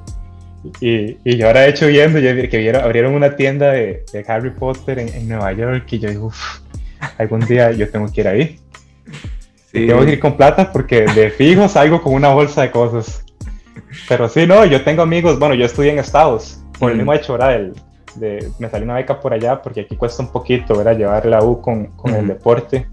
[0.81, 4.49] Y, y ahora de hecho viendo, yo que vieron, abrieron una tienda de, de Harry
[4.49, 6.59] Potter en, en, Nueva York y yo digo, uff,
[7.17, 8.59] algún día yo tengo que ir ahí.
[9.71, 13.23] Tengo que ir con plata porque de fijo salgo con una bolsa de cosas.
[14.07, 17.33] Pero sí, no, yo tengo amigos, bueno, yo estudié en Estados, por el mismo hecho,
[17.33, 17.55] ¿verdad?
[17.55, 17.73] El,
[18.15, 20.97] de, me salió una beca por allá porque aquí cuesta un poquito, ¿verdad?
[20.97, 22.87] Llevar la U con, con el deporte.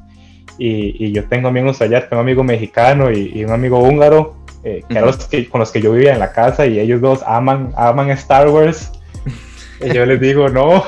[0.59, 4.37] Y, y, yo tengo amigos allá, tengo un amigo mexicano y, y un amigo húngaro,
[4.65, 7.23] eh, que, los que con los que yo vivía en la casa y ellos dos
[7.27, 8.91] aman, aman Star Wars.
[9.81, 10.83] y yo les digo, no,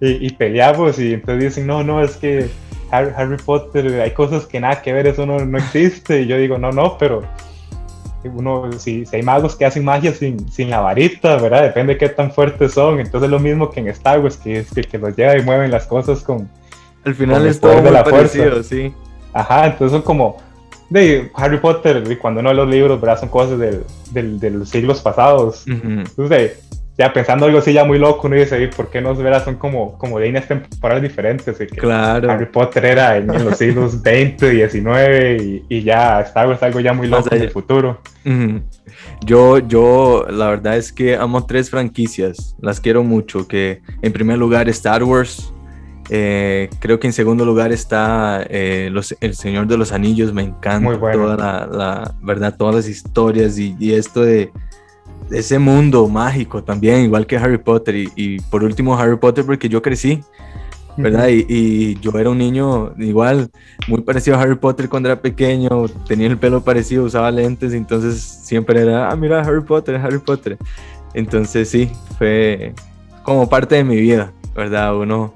[0.00, 2.48] y, peleamos y entonces dicen, no, no, es que
[2.90, 6.22] Harry, Potter, hay cosas que nada que ver, eso no, no existe.
[6.22, 7.22] Y yo digo, no, no, pero
[8.28, 11.62] uno, si, si, hay magos que hacen magia sin, sin, la varita, ¿verdad?
[11.62, 13.00] Depende de qué tan fuertes son.
[13.00, 15.42] Entonces es lo mismo que en Star Wars, que es que, que los lleva y
[15.42, 16.48] mueven las cosas con...
[17.04, 18.92] Al final es todo muy parecido, sí.
[19.32, 20.36] Ajá, entonces son como...
[20.90, 23.20] De Harry Potter, y cuando uno lee los libros, ¿verdad?
[23.20, 25.64] Son cosas del, del, de los siglos pasados.
[25.66, 26.58] Entonces,
[26.98, 29.44] ya pensando algo así ya muy loco, uno dice, ¿por qué no verás?
[29.44, 31.56] Son como, como líneas temporales diferentes.
[31.56, 32.30] que claro.
[32.30, 37.08] Harry Potter era en, los siglos 20, 19 y, ya Star Wars algo ya muy
[37.08, 38.00] loco en el futuro.
[39.24, 44.36] Yo, yo, la verdad es que amo tres franquicias, las quiero mucho, que en primer
[44.36, 45.52] lugar Star Wars,
[46.10, 50.42] eh, creo que en segundo lugar está eh, los, El Señor de los Anillos, me
[50.42, 51.36] encanta toda
[51.70, 54.52] la, verdad, todas las historias y, y esto de
[55.30, 57.94] ese mundo mágico también, igual que Harry Potter.
[58.16, 60.20] Y, por último, Harry Potter, porque yo crecí,
[60.96, 61.28] ¿verdad?
[61.28, 63.50] y, yo era un niño igual,
[63.88, 68.20] muy parecido a Harry Potter cuando era pequeño, tenía el pelo parecido, usaba lentes, entonces
[68.20, 70.58] siempre era, ah, mira, Harry Potter, Harry Potter.
[71.14, 72.74] Entonces sí, fue
[73.22, 74.96] como parte de mi vida, ¿verdad?
[74.96, 75.34] Uno,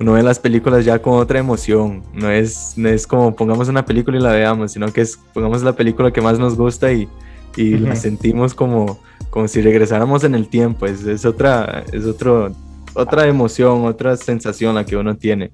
[0.00, 3.84] uno ve las películas ya con otra emoción, no es, no es como pongamos una
[3.84, 7.08] película y la veamos, sino que es pongamos la película que más nos gusta y,
[7.56, 8.98] y la sentimos como
[9.32, 12.52] como si regresáramos en el tiempo, es, es otra, es otro,
[12.92, 15.50] otra emoción, otra sensación la que uno tiene.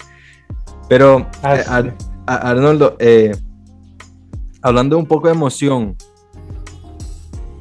[0.89, 1.93] Pero, ah, eh,
[2.27, 3.37] Arnoldo, eh,
[4.63, 5.95] hablando un poco de emoción,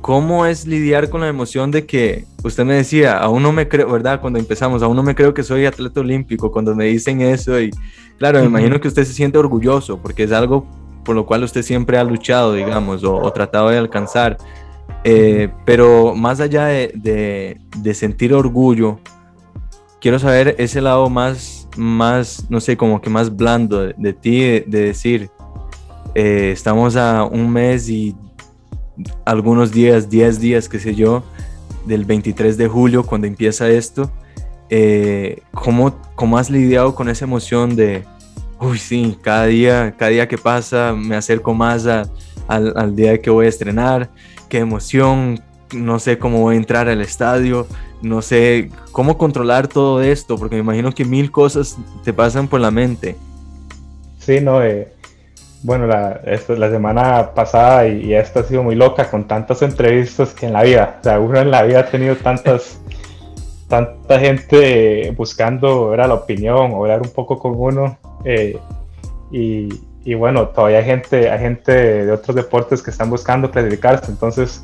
[0.02, 3.92] ¿cómo es lidiar con la emoción de que usted me decía, aún no me creo,
[3.92, 4.20] ¿verdad?
[4.20, 7.70] Cuando empezamos, aún no me creo que soy atleta olímpico, cuando me dicen eso y
[8.18, 10.66] claro, me imagino que usted se siente orgulloso porque es algo
[11.08, 14.38] por lo cual usted siempre ha luchado, digamos, o, o tratado de alcanzar.
[15.06, 17.58] Eh, pero más allá de,
[17.94, 19.00] sentir orgullo,
[20.02, 24.66] quiero saber ese lado más, más, no sé, como que más blando de, ti, de,
[24.68, 25.30] decir,
[26.14, 28.18] eh, estamos a un mes y
[29.24, 31.24] algunos días, 10 días, qué sé yo,
[31.86, 34.12] del 23 de julio, cuando empieza esto,
[34.70, 38.04] eh, ¿cómo, ¿cómo, has lidiado con esa emoción de,
[38.60, 42.10] uy, sí, cada día, cada día que pasa me acerco más al,
[42.48, 44.10] al, día que voy a estrenar?
[44.48, 45.40] qué emoción,
[45.74, 47.68] no sé cómo voy a entrar al estadio,
[48.02, 52.60] no sé cómo controlar todo esto, porque me imagino que mil cosas te pasan por
[52.60, 53.16] la mente.
[54.20, 54.94] Sí, no, eh,
[55.64, 60.46] bueno, la, la semana pasada y, esta ha sido muy loca con tantas entrevistas que
[60.46, 62.80] en la vida, o sea, uno en la vida ha tenido tantas,
[63.68, 67.98] tanta gente buscando era la opinión hablar un poco con uno.
[68.26, 68.58] Eh,
[69.32, 69.70] y,
[70.08, 74.64] y bueno, todavía hay gente, hay gente de otros deportes que están buscando clasificarse, entonces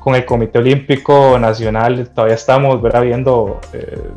[0.00, 4.08] con el Comité Olímpico Nacional todavía estamos viendo eh,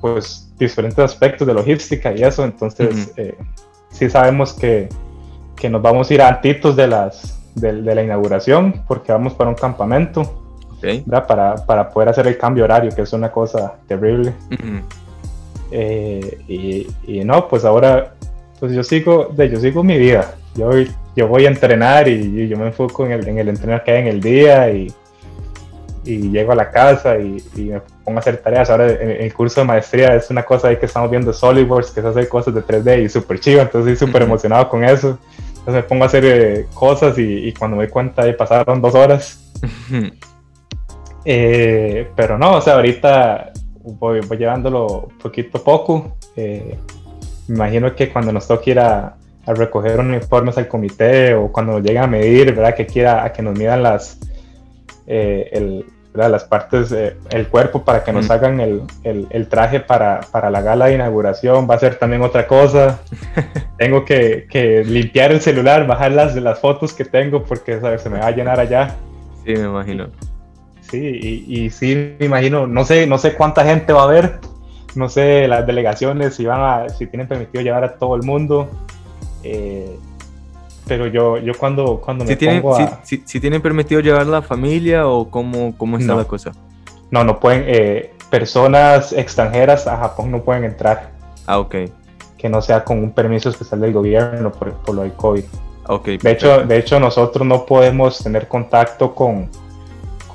[0.00, 3.36] pues diferentes aspectos de logística y eso, entonces eh,
[3.90, 4.88] sí sabemos que,
[5.54, 9.56] que, nos vamos a ir antitos de, las, de, la inauguración porque vamos para un
[9.56, 10.40] campamento.
[11.26, 14.34] Para, para, poder hacer el cambio horario, que es una cosa terrible.
[15.76, 18.14] Eh, y, y, no, pues ahora
[18.60, 20.36] pues yo sigo, de, yo sigo mi vida.
[20.54, 20.70] Yo,
[21.16, 24.02] yo voy a entrenar y, yo me enfoco en el, en el entrenar que hay
[24.02, 24.86] en el día y,
[26.04, 28.70] y llego a la casa y, me pongo a hacer tareas.
[28.70, 32.02] Ahora en, el curso de maestría es una cosa ahí que estamos viendo SolidWorks, que
[32.02, 35.18] se hace cosas de 3D y súper chido, entonces estoy súper emocionado con eso.
[35.58, 38.94] Entonces me pongo a hacer eh, cosas y, cuando me doy cuenta ahí pasaron dos
[38.94, 39.52] horas.
[41.26, 43.53] Eh, pero no, o sea, ahorita
[43.84, 46.16] voy, voy llevándolo poquito a poco.
[46.36, 46.76] Eh,
[47.48, 49.16] me imagino que cuando nos toque ir a,
[49.46, 52.74] recoger uniformes al comité o cuando nos lleguen a medir, ¿verdad?
[52.74, 54.18] Que quiera a que nos midan las,
[55.06, 58.32] eh, el, las partes, eh, el cuerpo para que nos mm.
[58.32, 62.46] hagan el, el, traje para, para, la gala de inauguración, va a ser también otra
[62.46, 63.00] cosa.
[63.78, 68.20] tengo que, que, limpiar el celular, bajar las, las fotos que tengo porque se me
[68.20, 68.94] va a llenar allá.
[69.44, 70.08] Sí, me imagino.
[70.94, 74.38] Sí, y, y sí, me imagino, no sé, no sé cuánta gente va a haber,
[74.94, 78.68] no sé, las delegaciones si van a, si tienen permitido llevar a todo el mundo.
[79.42, 79.98] Eh,
[80.86, 83.00] pero yo, yo cuando, cuando me tienen, pongo a...
[83.02, 86.52] si, si, tienen permitido llevar la familia o cómo, cómo está la cosa?
[87.10, 91.10] No, no pueden, eh, personas extranjeras a Japón no pueden entrar.
[91.46, 91.74] Ah, ok.
[92.38, 95.44] Que no sea con un permiso especial del gobierno por, por lo del COVID.
[95.86, 99.50] Okay, de, hecho, de hecho, nosotros no podemos tener contacto con,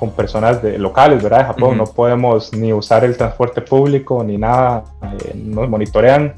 [0.00, 1.40] con personas de, locales, ¿verdad?
[1.40, 6.34] De Japón, no podemos ni usar el transporte público ni nada, eh, nos monitorean.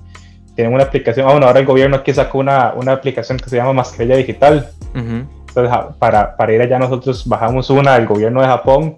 [0.56, 3.56] Tienen una aplicación, ah, bueno, ahora el gobierno aquí sacó una, una aplicación que se
[3.56, 4.68] llama Mascarilla Digital.
[4.92, 8.96] Entonces, para, para, ir allá nosotros bajamos una del gobierno de Japón,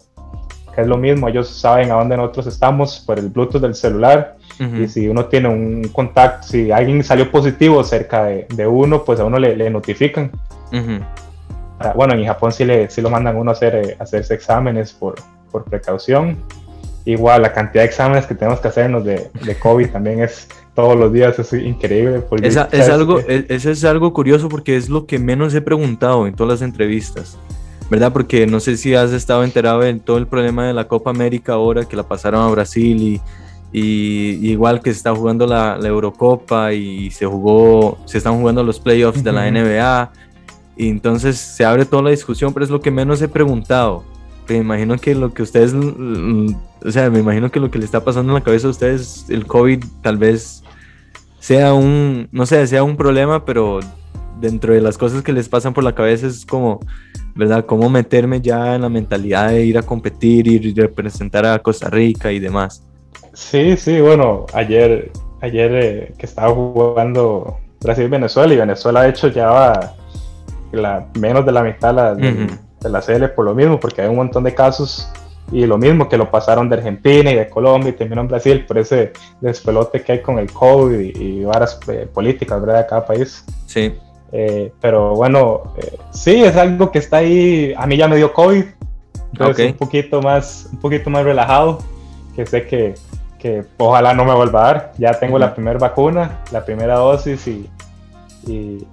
[0.74, 4.36] que es lo mismo, ellos saben a dónde nosotros estamos por el Bluetooth del celular.
[4.80, 9.20] Y si uno tiene un contacto, si alguien salió positivo cerca de, de uno, pues
[9.20, 10.30] a uno le, le notifican.
[11.94, 15.16] Bueno, en Japón sí, le, sí lo mandan uno a hacer, eh, hacerse exámenes por,
[15.50, 16.38] por precaución.
[17.04, 20.96] Igual, la cantidad de exámenes que tenemos que hacernos de, de COVID también es todos
[20.96, 22.22] los días, es increíble.
[22.42, 26.26] Esa, es algo, e, eso es algo curioso porque es lo que menos he preguntado
[26.26, 27.36] en todas las entrevistas,
[27.90, 28.12] ¿verdad?
[28.12, 31.52] Porque no sé si has estado enterado de todo el problema de la Copa América
[31.52, 33.20] ahora que la pasaron a Brasil y,
[33.78, 38.64] y, igual que se está jugando la, la, Eurocopa y se jugó, se están jugando
[38.64, 40.10] los playoffs de la NBA
[40.76, 44.04] y entonces se abre toda la discusión, pero es lo que menos he preguntado.
[44.48, 48.04] Me imagino que lo que ustedes, o sea, me imagino que lo que le está
[48.04, 50.62] pasando en la cabeza a ustedes, el COVID tal vez
[51.38, 53.80] sea un, no sé, sea un problema, pero
[54.40, 56.80] dentro de las cosas que les pasan por la cabeza es como,
[57.34, 57.64] ¿verdad?
[57.64, 62.32] Cómo meterme ya en la mentalidad de ir a competir y representar a Costa Rica
[62.32, 62.84] y demás.
[63.32, 65.10] Sí, sí, bueno, ayer,
[65.40, 69.94] ayer eh, que estaba jugando Brasil-Venezuela y Venezuela de hecho ya va
[70.74, 72.48] la, menos de la mitad de,
[72.80, 75.08] de la CL por lo mismo, porque hay un montón de casos
[75.52, 78.64] y lo mismo que lo pasaron de Argentina y de Colombia y terminó en Brasil
[78.66, 82.82] por ese despelote que hay con el COVID y, y varias eh, políticas ¿verdad?
[82.82, 83.44] de cada país.
[83.66, 83.94] Sí.
[84.32, 87.72] Eh, pero bueno, eh, sí, es algo que está ahí.
[87.76, 88.64] A mí ya me dio COVID,
[89.32, 91.78] entonces un poquito más, un poquito más relajado,
[92.34, 92.94] que sé que,
[93.38, 94.92] que ojalá no me vuelva a dar.
[94.98, 97.70] Ya tengo la primera vacuna, la primera dosis y,
[98.46, 98.84] y,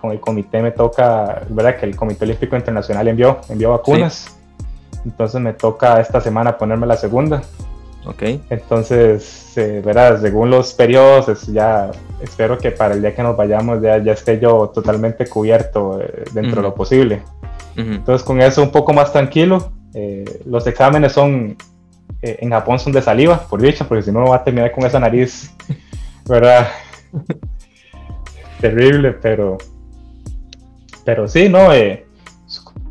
[0.00, 1.76] con el comité me toca, ¿verdad?
[1.76, 4.36] Que el Comité Olímpico Internacional envió, envió vacunas.
[5.04, 7.42] Entonces me toca esta semana ponerme la segunda.
[8.06, 8.22] Ok.
[8.50, 13.80] Entonces, eh, verás, según los periodos, ya espero que para el día que nos vayamos
[13.82, 17.22] ya, ya esté yo totalmente cubierto eh, dentro de lo posible.
[17.76, 19.72] Entonces, con eso un poco más tranquilo.
[19.94, 21.56] Eh, los exámenes son,
[22.20, 25.00] en Japón son de saliva, por dicha, porque si no, va a terminar con esa
[25.00, 25.52] nariz,
[26.26, 26.68] ¿verdad?
[28.64, 29.58] Terrible, pero,
[31.04, 31.68] pero sí, ¿no?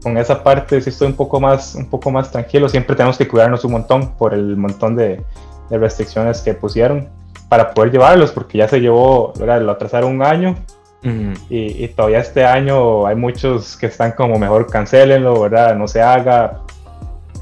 [0.03, 2.69] con esa parte sí estoy un poco más, un poco más tranquilo.
[2.69, 5.23] Siempre tenemos que cuidarnos un montón por el montón de,
[5.71, 7.09] restricciones que pusieron
[7.49, 9.63] para poder llevarlos, porque ya se llevó, ¿verdad?
[9.63, 10.55] lo atrasaron un año
[11.49, 15.75] y, todavía este año hay muchos que están como mejor cancelenlo, ¿verdad?
[15.75, 16.59] No se haga.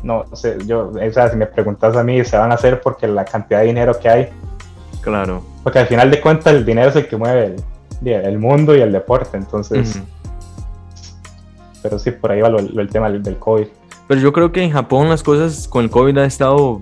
[0.04, 3.10] No sé, yo, o sea, si me preguntas a mí, se van a hacer porque
[3.10, 4.30] la cantidad de dinero que hay.
[5.02, 5.44] Claro.
[5.64, 7.64] Porque al final de cuentas el dinero es el que mueve el,
[8.40, 10.02] mundo y el deporte, entonces
[11.82, 13.66] pero sí, por ahí va el tema del, COVID.
[14.08, 16.82] Pero yo creo que en Japón las cosas con el COVID han estado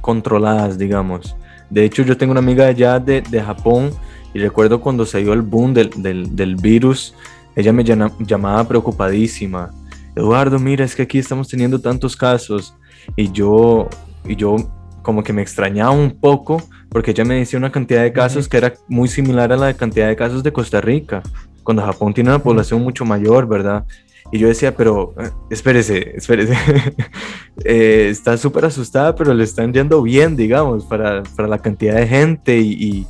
[0.00, 1.36] controladas, digamos.
[1.70, 3.90] De hecho, yo tengo una amiga allá de, de Japón
[4.32, 7.14] y recuerdo cuando se dio el boom del, del, del virus,
[7.56, 9.70] ella me llamaba preocupadísima.
[10.14, 12.74] Eduardo, mira, es que aquí estamos teniendo tantos casos
[13.16, 13.88] y yo,
[14.24, 14.56] y yo
[15.02, 18.56] como que me extrañaba un poco porque ella me decía una cantidad de casos que
[18.56, 21.22] era muy similar a la cantidad de casos de Costa Rica,
[21.62, 23.84] cuando Japón tiene una población mucho mayor, ¿verdad?
[24.30, 26.54] Y yo decía, pero eh, espérese, espérese,
[27.64, 32.06] eh, está súper asustada, pero le están yendo bien, digamos, para, para la cantidad de
[32.06, 33.06] gente y,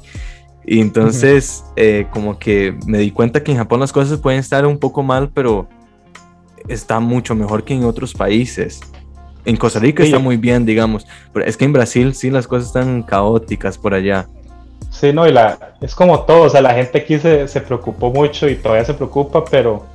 [0.65, 4.67] y, entonces eh, como que me di cuenta que en Japón las cosas pueden estar
[4.67, 5.69] un poco mal, pero
[6.69, 8.81] está mucho mejor que en otros países.
[9.49, 12.67] En Costa Rica está muy bien, digamos, pero es que en Brasil sí las cosas
[12.67, 14.27] están caóticas por allá.
[14.91, 18.11] Sí, no, y la, es como todo, o sea, la gente aquí se, se preocupó
[18.11, 19.87] mucho y todavía se preocupa, pero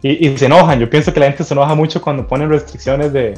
[0.00, 0.80] y, se enojan.
[0.80, 3.34] Yo pienso que la gente se enoja mucho cuando ponen restricciones de,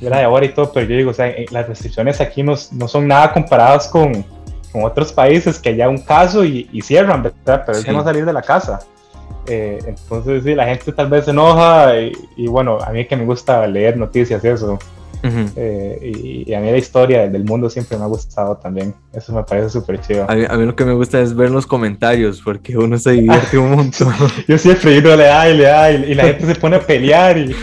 [0.00, 2.42] de la de ahora y todo, pero yo digo, o sea, eh, las restricciones aquí
[2.42, 4.24] no, no son nada comparadas con,
[4.72, 7.62] con, otros países que haya un caso y, cierran, ¿verdad?
[7.64, 8.80] Pero es que no salir de la casa.
[9.46, 13.16] Eh, entonces, sí, la gente tal vez se enoja y, y, bueno, a mí que
[13.16, 14.78] me gusta leer noticias y eso,
[15.24, 18.94] eh, y, a mí la historia del mundo siempre me ha gustado también.
[19.12, 20.26] Eso me parece súper chido.
[20.28, 23.72] A mí, lo que me gusta es ver los comentarios, porque uno se divierte un
[23.72, 24.12] montón.
[24.48, 27.38] Yo siempre digo, le da y le da, y, la gente se pone a pelear
[27.38, 27.54] y,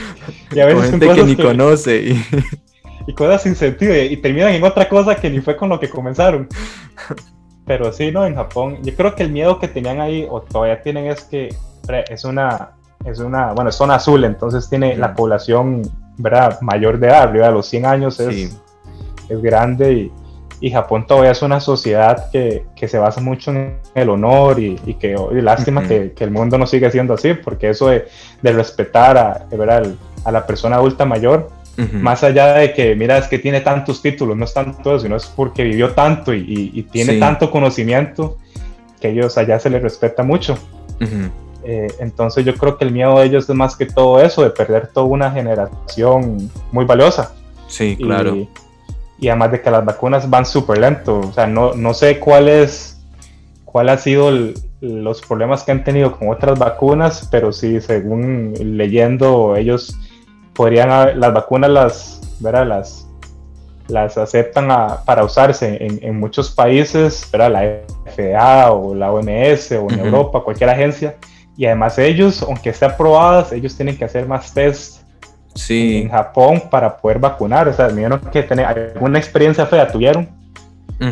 [0.52, 1.98] a veces gente que ni conoce.
[1.98, 2.26] Y...
[3.08, 5.90] y cosas sin sentido, y, terminan en otra cosa que ni fue con lo que
[5.90, 6.48] comenzaron.
[7.66, 8.26] Pero sí, ¿no?
[8.26, 11.50] En Japón, yo creo que el miedo que tenían ahí, o todavía tienen, es que
[12.10, 12.72] es una,
[13.06, 15.82] es una, bueno, es zona azul, entonces tiene la población
[16.18, 16.60] ¿verdad?
[16.62, 18.58] mayor de edad, arriba de los 100 años es,
[19.30, 20.12] es grande y,
[20.62, 24.80] y Japón todavía es una sociedad que, que se basa mucho en el honor y,
[24.86, 28.08] y que lástima que, que, el mundo no sigue siendo así, porque eso de,
[28.42, 29.48] de respetar a,
[30.26, 31.50] a la persona adulta mayor,
[31.94, 35.16] más allá de que, mira, es que tiene tantos títulos, no es tanto eso, sino
[35.16, 38.38] es porque vivió tanto y, y tiene tanto conocimiento
[39.00, 40.58] que ellos allá se les respeta mucho.
[41.64, 44.50] Eh, entonces yo creo que el miedo de ellos es más que todo eso, de
[44.50, 47.34] perder toda una generación muy valiosa.
[47.68, 48.36] Sí, claro.
[48.36, 48.50] Y,
[49.20, 51.20] y además de que las vacunas van súper lento.
[51.20, 53.02] O sea, no, no sé cuál es,
[53.66, 54.32] cuál ha sido
[54.82, 59.98] los problemas que han tenido con otras vacunas, pero sí, según leyendo, ellos
[60.54, 62.66] podrían, las vacunas las, ¿verdad?
[62.66, 63.08] las,
[63.90, 64.70] las aceptan
[65.06, 67.52] para usarse en, en, muchos países, ¿verdad?
[67.52, 71.16] la FDA o la OMS o en Europa, cualquier agencia.
[71.60, 75.02] Y además ellos, aunque estén aprobadas, ellos tienen que hacer más test
[75.56, 76.04] sí.
[76.04, 77.68] en Japón para poder vacunar.
[77.68, 80.30] O sea, me que tener alguna experiencia fea tuvieron,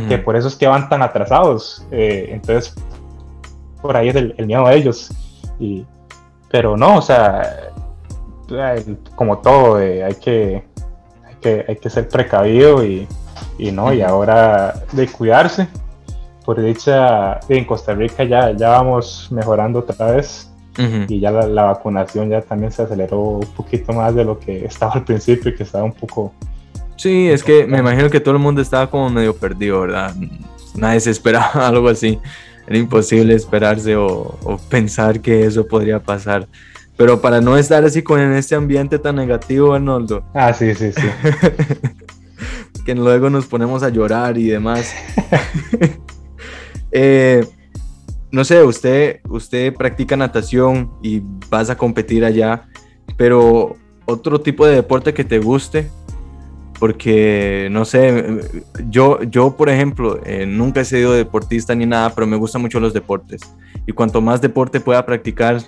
[0.08, 1.86] que por eso es que van tan atrasados.
[1.91, 2.74] Eh, entonces,
[3.82, 5.12] por ahí es el, miedo de ellos.
[5.60, 5.86] Y,
[6.50, 7.74] pero no, o sea,
[9.16, 10.64] como todo, eh, hay, que,
[11.26, 13.06] hay, que, hay que ser precavido y,
[13.58, 15.68] y no, y ahora de cuidarse.
[16.48, 20.50] Por dicha, en Costa Rica ya, ya vamos mejorando otra vez
[21.10, 24.93] y ya la, vacunación ya también se aceleró un poquito más de lo que estaba
[24.93, 26.34] al principio y que estaba un poco...
[26.95, 30.16] Sí, es que me imagino que todo el mundo estaba como medio perdido, ¿verdad?
[30.74, 32.18] Nadie se esperaba algo así.
[32.66, 34.38] Era imposible esperarse o,
[34.70, 36.48] pensar que eso podría pasar.
[36.95, 40.24] Pero para no estar así con en este ambiente tan negativo, Arnoldo.
[40.34, 41.08] Ah, sí, sí, sí.
[42.86, 44.93] que luego nos ponemos a llorar y demás.
[46.92, 47.46] Eh,
[48.32, 52.68] no sé, usted, usted practica natación y vas a competir allá,
[53.16, 53.76] pero
[54.06, 55.90] otro tipo de deporte que te guste,
[56.80, 58.40] porque no sé,
[58.90, 62.80] yo, yo por ejemplo, eh, nunca he sido deportista ni nada, pero me gustan mucho
[62.80, 63.42] los deportes.
[63.86, 65.62] Y cuanto más deporte pueda practicar,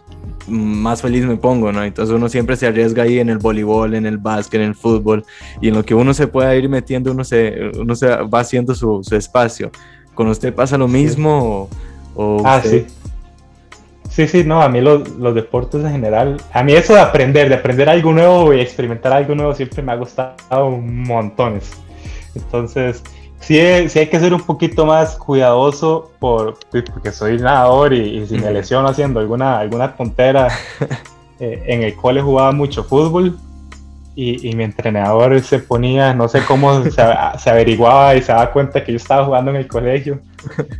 [0.47, 1.83] más feliz me pongo, ¿no?
[1.83, 5.25] Entonces uno siempre se arriesga ahí en el voleibol, en el básquet, en el fútbol,
[5.61, 8.75] y en lo que uno se pueda ir metiendo, uno se, uno se va haciendo
[8.75, 9.71] su, su espacio.
[10.19, 11.69] ¿Con usted pasa lo mismo?
[12.43, 12.85] ah, sí.
[14.09, 17.47] Sí, sí, no, a mí los, los, deportes en general, a mí eso de aprender,
[17.47, 21.71] de aprender algo nuevo y experimentar algo nuevo siempre me ha gustado montones.
[22.35, 23.01] Entonces,
[23.39, 23.57] sí,
[23.87, 28.51] sí hay que ser un poquito más cuidadoso por, porque soy nadador y, si me
[28.51, 30.49] lesiono haciendo alguna, alguna tontera,
[31.39, 33.39] eh, en el cole jugaba mucho fútbol
[34.15, 38.83] y, mi entrenador se ponía, no sé cómo se, se, averiguaba y se daba cuenta
[38.83, 40.21] que yo estaba jugando en el colegio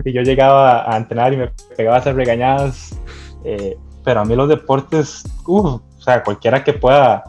[0.03, 2.99] y yo llegaba a entrenar y me pegaba a hacer regañadas.
[3.45, 7.23] Eh, pero a mí los deportes, o sea, cualquiera que pueda,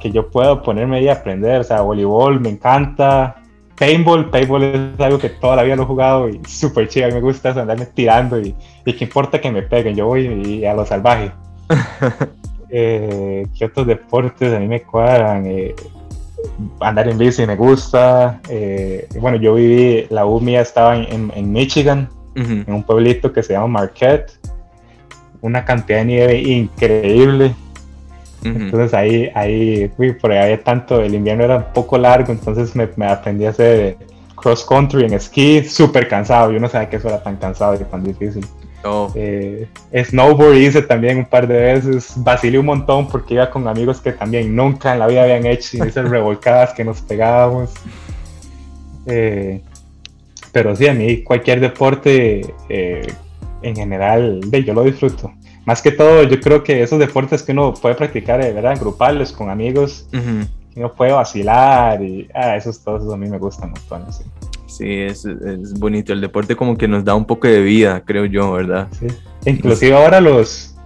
[0.00, 3.36] que yo pueda ponerme ahí a aprender, o sea, voleibol me encanta,
[3.76, 7.20] paintball, paintball es algo que toda la vida lo he jugado y súper chido, me
[7.20, 11.32] gusta andarme tirando y, y importa que me peguen, yo voy a lo salvaje.
[12.70, 15.46] eh, ¿qué otros deportes a mí me cuadran?
[15.46, 15.74] Eh,
[16.80, 18.40] andar en bici me gusta.
[18.48, 23.42] Eh, bueno, yo viví, la U mía estaba en, en Michigan, en un pueblito que
[23.42, 24.38] se llama Marquette.
[25.40, 27.54] Una cantidad de nieve increíble.
[28.44, 32.74] Entonces ahí, ahí, uy, por ahí había tanto, el invierno era un poco largo, entonces
[32.76, 33.96] me, me aprendí a hacer
[34.36, 36.52] cross country en esquí, súper cansado.
[36.52, 38.46] Yo no sabía que eso era tan cansado y tan difícil.
[39.14, 42.12] Eh, snowboard hice también un par de veces.
[42.16, 45.76] Vacilé un montón porque iba con amigos que también nunca en la vida habían hecho
[45.76, 47.72] y esas revolcadas que nos pegábamos.
[49.06, 49.62] Eh,
[50.52, 53.06] pero sí, a mí cualquier deporte eh,
[53.62, 55.32] en general, yo lo disfruto.
[55.64, 58.78] Más que todo, yo creo que esos deportes que uno puede practicar, ¿verdad?
[58.80, 63.72] Grupales, con amigos, que uno puede vacilar y ah, esos todos a mí me gustan
[63.72, 64.24] un Sí.
[64.68, 66.12] Sí, es, es, bonito.
[66.12, 68.88] El deporte como que nos da un poco de vida, creo yo, ¿verdad?
[68.92, 69.06] Sí.
[69.46, 70.76] Inclusive ahora los,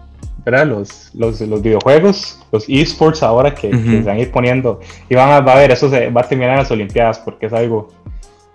[0.45, 0.66] ¿verdad?
[0.66, 5.30] Los, los, los videojuegos, los esports ahora que, se van a ir poniendo, y van
[5.30, 7.89] a, va a ver, eso se va a terminar en las Olimpiadas porque es algo...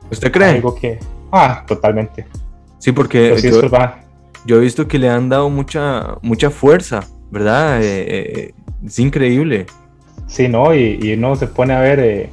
[0.10, 0.50] ¿Usted cree?
[0.50, 0.98] Algo que...
[1.32, 2.26] Ah, totalmente.
[2.80, 3.62] Sí, porque yo,
[4.46, 7.84] yo, he visto que le han dado mucha, mucha fuerza, ¿verdad?
[7.84, 8.54] Eh, eh,
[8.86, 9.66] es increíble.
[10.28, 10.74] Sí, ¿no?
[10.74, 12.00] Y, y uno se pone a ver...
[12.00, 12.30] Eh,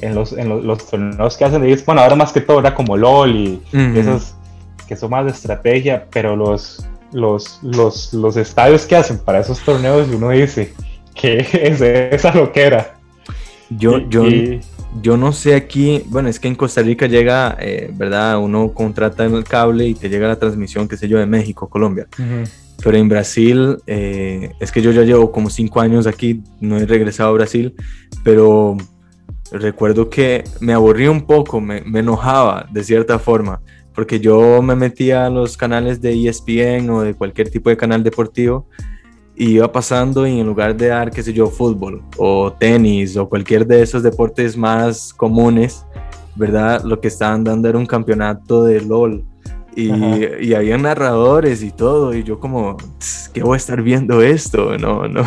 [0.00, 2.96] en los, en los, torneos que hacen de bueno, ahora más que todo era como
[2.96, 4.34] LOL y esos
[4.88, 9.60] que son más de estrategia, pero los, los, los, los estadios que hacen para esos
[9.60, 10.74] torneos, uno dice,
[11.14, 12.96] que es esa loquera?
[13.68, 14.24] Yo, yo,
[15.00, 18.38] yo no sé aquí, bueno, es que en Costa Rica llega, eh, ¿verdad?
[18.40, 21.68] Uno contrata en el cable y te llega la transmisión, qué sé yo, de México,
[21.68, 22.08] Colombia.
[22.82, 26.86] Pero en Brasil, eh, es que yo ya llevo como cinco años aquí, no he
[26.86, 27.74] regresado a Brasil,
[28.24, 28.76] pero
[29.52, 33.60] recuerdo que me aburría un poco, me, enojaba de cierta forma,
[33.94, 38.02] porque yo me metía a los canales de ESPN o de cualquier tipo de canal
[38.02, 38.66] deportivo
[39.36, 43.28] y iba pasando y en lugar de dar, qué sé yo, fútbol o tenis o
[43.28, 45.84] cualquier de esos deportes más comunes,
[46.36, 46.82] ¿verdad?
[46.84, 49.24] Lo que estaban dando era un campeonato de LOL.
[49.76, 49.92] Y,
[50.40, 52.76] y había narradores y todo, y yo como,
[53.32, 54.76] ¿qué voy a estar viendo esto?
[54.78, 55.22] No, no.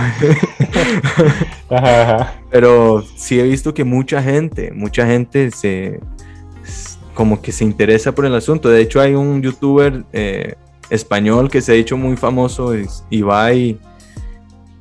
[2.52, 6.00] Pero sí he visto que mucha gente, mucha gente se,
[7.14, 8.70] como que se interesa por el asunto.
[8.70, 10.56] De hecho hay un youtuber eh,
[10.90, 13.80] español que se ha hecho muy famoso, es Ibai,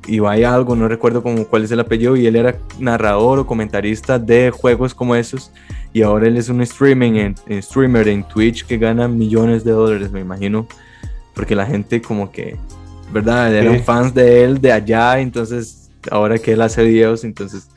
[0.07, 4.19] Ibai algo, no recuerdo como cuál es el apellido, y él era narrador o comentarista
[4.19, 5.51] de juegos como esos
[5.93, 10.11] y ahora él es un streaming en, streamer en Twitch que gana millones de dólares,
[10.11, 10.67] me imagino,
[11.35, 12.57] porque la gente como que,
[13.11, 13.53] ¿verdad?
[13.53, 17.69] Eran fans de él de allá, entonces ahora que él hace videos, entonces,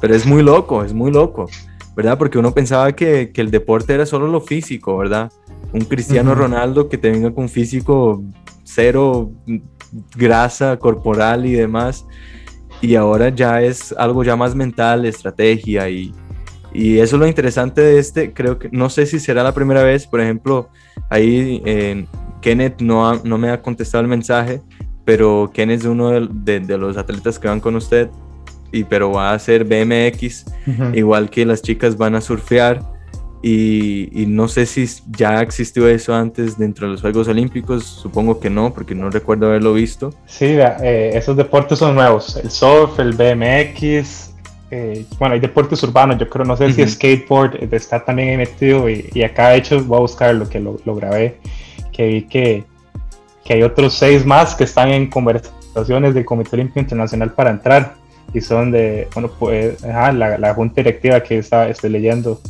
[0.00, 1.48] pero es muy loco, es muy loco,
[1.94, 2.18] ¿verdad?
[2.18, 5.30] Porque uno pensaba que, que el deporte era solo lo físico, ¿verdad?
[5.72, 8.22] Un Cristiano Ronaldo que te venga con físico
[8.64, 9.30] cero
[10.16, 12.04] grasa corporal y demás,
[12.80, 16.12] y ahora ya es algo ya más mental, estrategia y
[16.72, 19.82] y eso es lo interesante de este, creo que no sé si será la primera
[19.82, 20.68] vez, por ejemplo,
[21.08, 22.06] ahí eh,
[22.40, 24.60] Kenneth no, no me ha contestado el mensaje,
[25.04, 28.08] pero Kenneth es uno de, de, los atletas que van con usted,
[28.72, 30.46] y, pero va a hacer BMX,
[30.94, 32.80] igual que las chicas van a surfear.
[33.42, 38.38] Y, y, no sé si ya existió eso antes dentro de los Juegos Olímpicos, supongo
[38.38, 40.12] que no, porque no recuerdo haberlo visto.
[40.26, 44.29] Sí, eh, esos deportes son nuevos, el surf, el BMX,
[44.70, 49.22] eh, bueno, hay deportes urbanos, yo creo, no sé si skateboard está también metido y,
[49.24, 51.38] acá de hecho voy a buscar lo que lo, grabé,
[51.92, 52.64] que vi que,
[53.44, 57.94] que, hay otros seis más que están en conversaciones del Comité Olímpico Internacional para entrar
[58.32, 62.40] y son de, bueno, pues la, la, junta directiva que está, estoy leyendo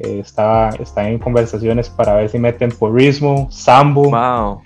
[0.00, 4.62] eh, está, está en conversaciones para ver si meten purismo, sambo, wow.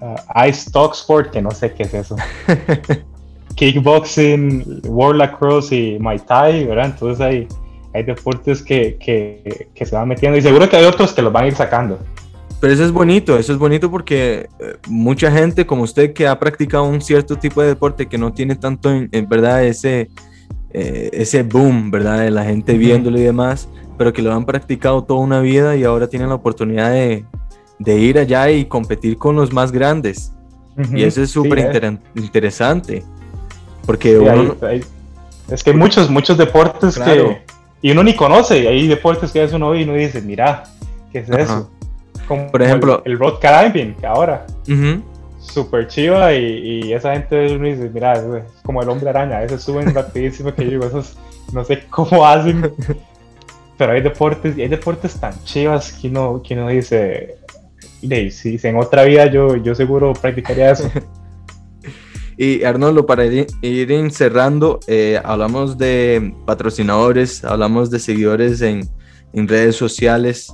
[0.00, 2.16] uh, ice talk sport, que no sé qué es eso.
[3.54, 6.86] kickboxing, world lacrosse y Muay Thai, ¿verdad?
[6.86, 7.48] Entonces hay,
[7.94, 11.32] hay deportes que, que, que, se van metiendo y seguro que hay otros que los
[11.32, 11.98] van a ir sacando.
[12.60, 16.38] Pero eso es bonito, eso es bonito porque eh, mucha gente como usted que ha
[16.38, 20.08] practicado un cierto tipo de deporte que no tiene tanto, en, verdad, ese,
[20.72, 22.20] eh, ese boom, ¿verdad?
[22.20, 25.82] De la gente viéndolo y demás, pero que lo han practicado toda una vida y
[25.82, 27.24] ahora tienen la oportunidad de,
[27.80, 30.32] de ir allá y competir con los más grandes.
[30.94, 31.58] Y eso es súper
[32.14, 33.04] interesante.
[33.86, 34.20] Porque
[35.50, 37.42] es que hay muchos, muchos deportes que.
[37.82, 40.62] Y uno ni conoce, hay deportes que hace uno y uno dice, mira,
[41.10, 41.68] ¿qué es eso?
[42.28, 44.46] Como Por ejemplo, el, road climbing, que ahora.
[45.40, 49.62] Super chiva y, esa gente uno dice, mira, es como el hombre araña, a veces
[49.62, 51.16] suben rapidísimo que yo digo, esos
[51.52, 52.72] no sé cómo hacen.
[53.76, 57.36] Pero hay deportes, y hay deportes tan chivas que uno, que uno dice,
[58.30, 60.88] si, si en otra vida yo, yo seguro practicaría eso.
[62.36, 68.88] Y Arnoldo, para ir, ir cerrando, eh, hablamos de patrocinadores, hablamos de seguidores en,
[69.32, 70.52] en redes sociales.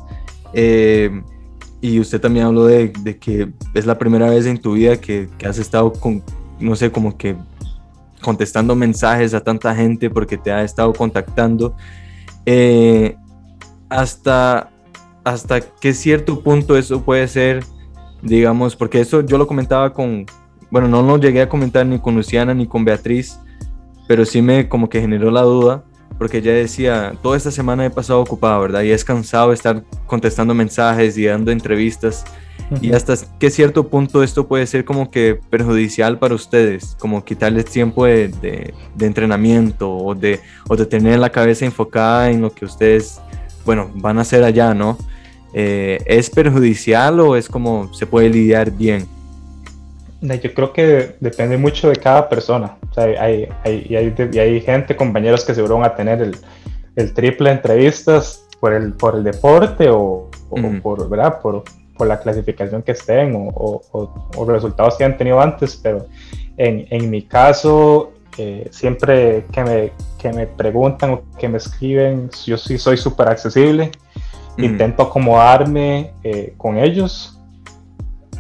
[0.53, 1.11] Eh,
[1.81, 5.29] y usted también habló de, de, que es la primera vez en tu vida que,
[5.39, 6.23] que, has estado con,
[6.59, 7.37] no sé, como que
[8.21, 11.77] contestando mensajes a tanta gente porque te ha estado contactando.
[12.47, 13.17] Eh,
[13.89, 14.71] hasta,
[15.25, 17.65] hasta qué cierto punto eso puede ser,
[18.23, 20.27] digamos, porque eso yo lo comentaba con,
[20.71, 23.39] bueno, no lo llegué a comentar ni con Luciana ni con Beatriz,
[24.07, 25.85] pero sí me como que generó la duda,
[26.19, 28.83] porque ella decía, toda esta semana he pasado ocupada, ¿verdad?
[28.83, 32.25] Y es cansado estar contestando mensajes y dando entrevistas.
[32.83, 37.65] Y hasta qué cierto punto esto puede ser como que perjudicial para ustedes, como quitarles
[37.65, 42.67] tiempo de, de, entrenamiento o de, o de tener la cabeza enfocada en lo que
[42.67, 43.23] ustedes,
[43.65, 44.99] bueno, van a hacer allá, ¿no?
[45.55, 49.07] Eh, ¿Es perjudicial o es como se puede lidiar bien?
[50.21, 52.77] Yo creo que depende mucho de cada persona.
[52.91, 56.21] O sea, hay, hay, y hay, y hay, gente, compañeros que seguro van a tener
[56.21, 56.37] el,
[56.97, 60.29] el triple entrevistas por el, por el deporte o,
[60.83, 61.41] por, ¿verdad?
[61.41, 61.63] Por,
[61.97, 65.77] por, la clasificación que estén o, o, los resultados que han tenido antes.
[65.77, 66.07] Pero
[66.57, 72.29] en, en mi caso, eh, siempre que me, que me preguntan o que me escriben,
[72.45, 73.93] yo sí soy súper accesible.
[74.57, 77.38] Intento acomodarme eh, con ellos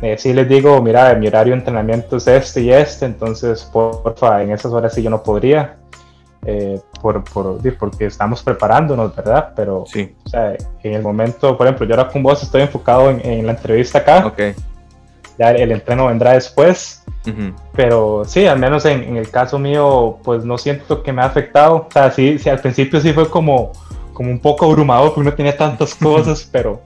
[0.02, 4.42] eh, si les digo, mira, mi horario de entrenamiento es este y este, entonces, porfa,
[4.42, 5.76] en esas horas sí yo no podría,
[6.46, 9.52] eh, por, por, porque estamos preparándonos, ¿verdad?
[9.56, 10.14] Pero, sí.
[10.24, 13.52] o sea, en el momento, por ejemplo, yo ahora con vos estoy enfocado en, la
[13.52, 14.26] entrevista acá.
[14.26, 14.40] Ok.
[15.38, 17.04] Ya el entreno vendrá después.
[17.74, 21.26] Pero sí, al menos en, en, el caso mío, pues no siento que me ha
[21.26, 21.86] afectado.
[21.88, 23.72] O sea, sí, sí, al principio sí fue como
[24.18, 26.82] como un poco abrumado porque uno tenía tantas cosas, pero,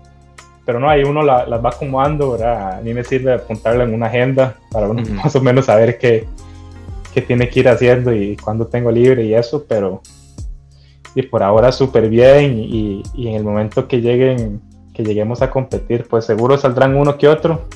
[0.72, 2.78] pero no, ahí uno las va acomodando, ¿verdad?
[2.78, 6.26] A mí me sirve apuntarla en una agenda para uno más o menos saber qué,
[7.12, 10.00] qué tiene que ir haciendo y cuándo tengo libre y eso, pero
[11.14, 14.62] y por ahora súper bien y, y, en el momento que lleguen
[14.94, 17.66] que lleguemos a competir pues seguro saldrán uno que otro.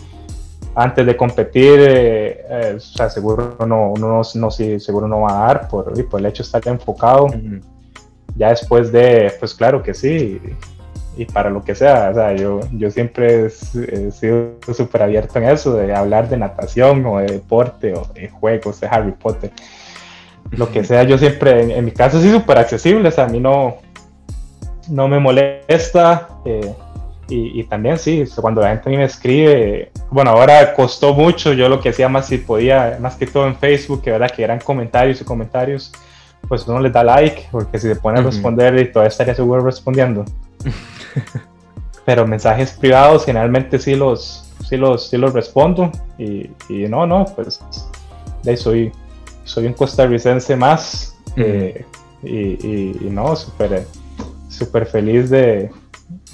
[0.74, 5.32] Antes de competir eh, eh, o sea seguro no uno no, sí, seguro no va
[5.32, 7.26] a dar por, por el hecho de estar enfocado.
[8.36, 10.40] Ya después de pues claro que sí
[11.16, 15.44] y para lo que sea, o sea, yo, yo siempre he, sido súper abierto en
[15.46, 19.50] eso, de hablar de natación o de deporte o de juegos de Harry Potter
[20.52, 23.40] lo que sea, yo siempre, en, mi caso sí súper accesible, o sea, a mí
[23.40, 23.76] no,
[24.88, 26.28] no me molesta.
[26.44, 26.74] Eh,
[27.28, 31.68] y, también sí, cuando la gente a mí me escribe, bueno, ahora costó mucho, yo
[31.68, 34.60] lo que hacía más si podía, más que todo en Facebook, que verdad que eran
[34.60, 35.90] comentarios y comentarios,
[36.46, 39.64] pues uno les da like, porque si se pone a responder y todavía estaría seguro
[39.64, 40.24] respondiendo.
[42.04, 47.24] Pero mensajes privados generalmente sí los, sí los, sí los respondo y, y no, no,
[47.34, 47.60] pues
[48.42, 48.92] de ahí soy,
[49.44, 51.84] soy un costarricense más eh,
[52.22, 53.86] y, no, súper
[54.48, 55.70] super feliz de,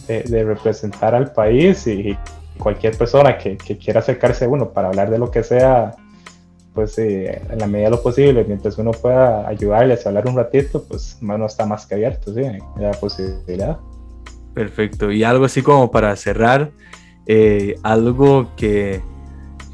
[0.06, 2.16] de, representar al país y,
[2.58, 5.96] cualquier persona que, quiera acercarse a uno para hablar de lo que sea,
[6.74, 10.84] pues en la medida de lo posible, mientras uno pueda ayudarles a hablar un ratito,
[10.84, 12.42] pues no está más que abierto, sí,
[12.78, 13.78] la posibilidad.
[14.54, 16.70] Perfecto, y algo así como para cerrar,
[17.26, 19.00] eh, algo que,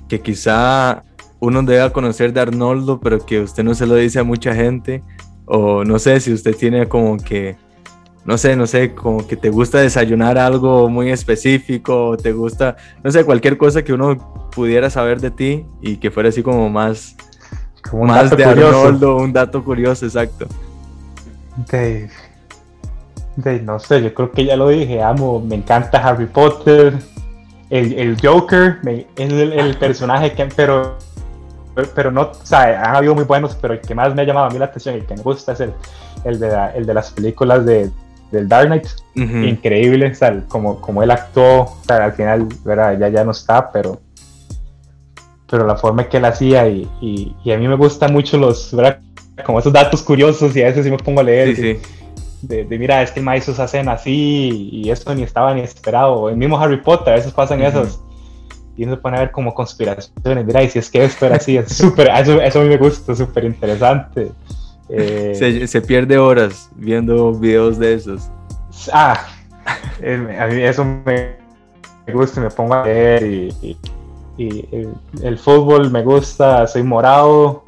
[0.08, 1.02] que quizá
[1.40, 5.02] uno debe conocer de Arnoldo, pero que usted no se lo dice a mucha gente,
[5.46, 7.56] o no sé si usted tiene como que,
[8.24, 12.76] no sé, no sé, como que te gusta desayunar algo muy específico, o te gusta,
[13.02, 16.68] no sé, cualquier cosa que uno pudiera saber de ti y que fuera así como
[16.68, 17.16] más,
[17.88, 20.46] como más de Arnoldo, un dato curioso, exacto.
[21.70, 22.10] Dave.
[23.44, 26.94] No sé, yo creo que ya lo dije, amo, me encanta Harry Potter,
[27.70, 30.96] el, el Joker es el, el, personaje que, pero
[31.94, 34.46] pero no, o sea, han habido muy buenos, pero el que más me ha llamado
[34.46, 35.72] a mí la atención, el que me gusta es el,
[36.24, 37.90] el, de, el de las películas de,
[38.32, 38.86] del Dark Knight.
[39.14, 42.98] Increíble, o sea, como, como él actuó, o sea, al final, ¿verdad?
[42.98, 44.00] ya ya no está, pero,
[45.48, 48.98] pero la forma que él hacía y, y, a mí me gustan mucho los, ¿verdad?
[49.44, 51.54] Como esos datos curiosos y a veces sí me pongo a leer.
[51.54, 51.78] Sí,
[52.42, 56.28] De, mira, es que el se hacen así y esto ni estaba ni esperado.
[56.28, 58.00] El mismo Harry Potter, a veces pasan esos
[58.78, 61.36] y uno se pone a ver como conspiraciones, mira, y si es que esto era
[61.36, 64.30] así, es súper, eso, eso a mí me gusta, súper interesante.
[64.88, 68.30] Eh, se, se, pierde horas viendo videos de esos.
[68.92, 69.26] Ah,
[70.00, 71.36] a mí eso me,
[72.12, 73.76] gusta, me pongo a ver y,
[74.38, 77.64] y, el, fútbol me gusta, soy morado.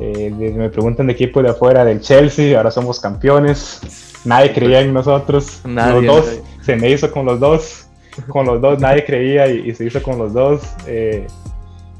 [0.00, 3.80] Eh, me preguntan de equipo de afuera del Chelsea, ahora somos campeones.
[4.24, 5.60] Nadie creía en nosotros.
[5.64, 7.86] Nadie, los dos, se me hizo con los dos
[8.28, 10.62] con los dos, nadie creía y, se hizo con los dos.
[10.86, 11.26] Eh,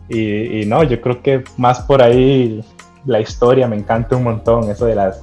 [0.09, 2.63] y, no, yo creo que más por ahí
[3.07, 5.23] la historia me encanta un montón, eso de las,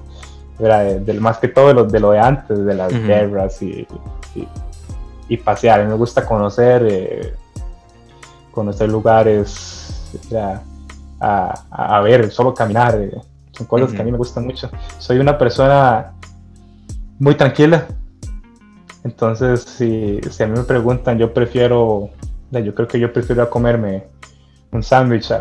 [0.58, 3.88] de, más que todo de lo de, lo de antes, de las guerras y,
[5.28, 5.82] y, pasear.
[5.82, 7.34] A mí me gusta conocer, eh,
[8.52, 10.10] conocer lugares,
[11.20, 12.96] a, a, ver, solo caminar.
[12.96, 13.18] Eh,
[13.52, 14.70] son cosas que a mí me gustan mucho.
[15.00, 16.14] Soy una persona
[17.20, 17.88] muy tranquila,
[19.04, 22.10] entonces, si, si, a mí me preguntan, yo prefiero,
[22.52, 24.08] yo creo que yo prefiero comerme
[24.72, 25.32] un sándwich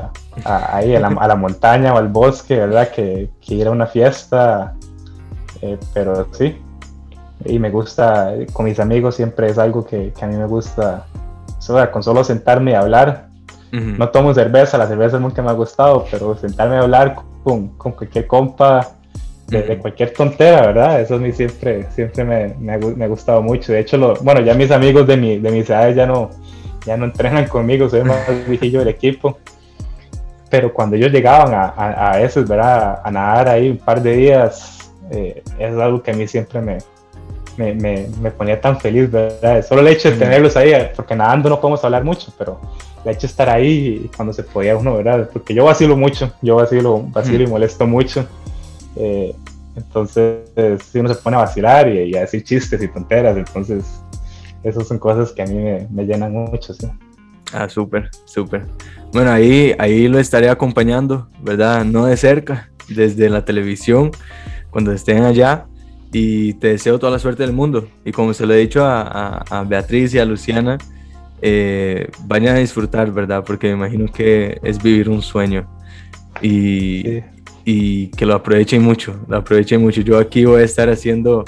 [0.44, 2.90] ahí a la, montaña o al bosque, ¿verdad?
[2.90, 4.74] Que, que ir a una fiesta.
[5.60, 6.56] Eh, pero sí,
[7.44, 11.06] y me gusta, con mis amigos siempre es algo que, que a mí me gusta,
[11.92, 13.27] con solo sentarme y hablar.
[13.70, 17.92] No tomo cerveza, la cerveza nunca me ha gustado, pero sentarme a hablar con, con
[17.92, 18.98] cualquier compa
[19.48, 21.00] de, cualquier tontera, ¿verdad?
[21.00, 23.72] Eso a mí siempre, siempre me, me, ha, gustado mucho.
[23.72, 26.30] De hecho, lo, bueno, ya mis amigos de mi, de mis edades ya no,
[26.84, 29.38] ya no entrenan conmigo, soy más viejillo del equipo.
[30.50, 33.00] Pero cuando ellos llegaban a, a, a ¿verdad?
[33.04, 36.78] A nadar ahí un par de días, eh, es algo que a mí siempre me,
[37.58, 39.64] me, me, ponía tan feliz, ¿verdad?
[39.66, 42.60] Solo el hecho de tenerlos ahí, porque nadando no podemos hablar mucho, pero
[43.04, 45.28] el hecho de estar ahí y cuando se podía uno, ¿verdad?
[45.32, 48.26] Porque yo vacilo mucho, yo vacilo, vacilo y molesto mucho.
[48.96, 49.34] Eh,
[49.76, 50.40] entonces,
[50.90, 54.02] si uno se pone a vacilar y, a decir chistes y tonteras, entonces,
[54.62, 55.54] esas son cosas que a mí
[55.90, 56.88] me, llenan mucho, ¿sí?
[57.52, 58.66] Ah, súper, súper.
[59.12, 61.84] Bueno, ahí, ahí lo estaré acompañando, ¿verdad?
[61.84, 64.10] No de cerca, desde la televisión,
[64.70, 65.66] cuando estén allá.
[66.12, 67.88] Y te deseo toda la suerte del mundo.
[68.04, 70.78] Y como se lo he dicho a, Beatriz y a Luciana,
[71.42, 73.44] eh, vayan a disfrutar, ¿verdad?
[73.46, 75.68] Porque me imagino que es vivir un sueño.
[76.40, 77.20] Y,
[77.64, 80.00] y que lo aprovechen mucho, lo aprovechen mucho.
[80.00, 81.44] Yo aquí voy a estar haciendo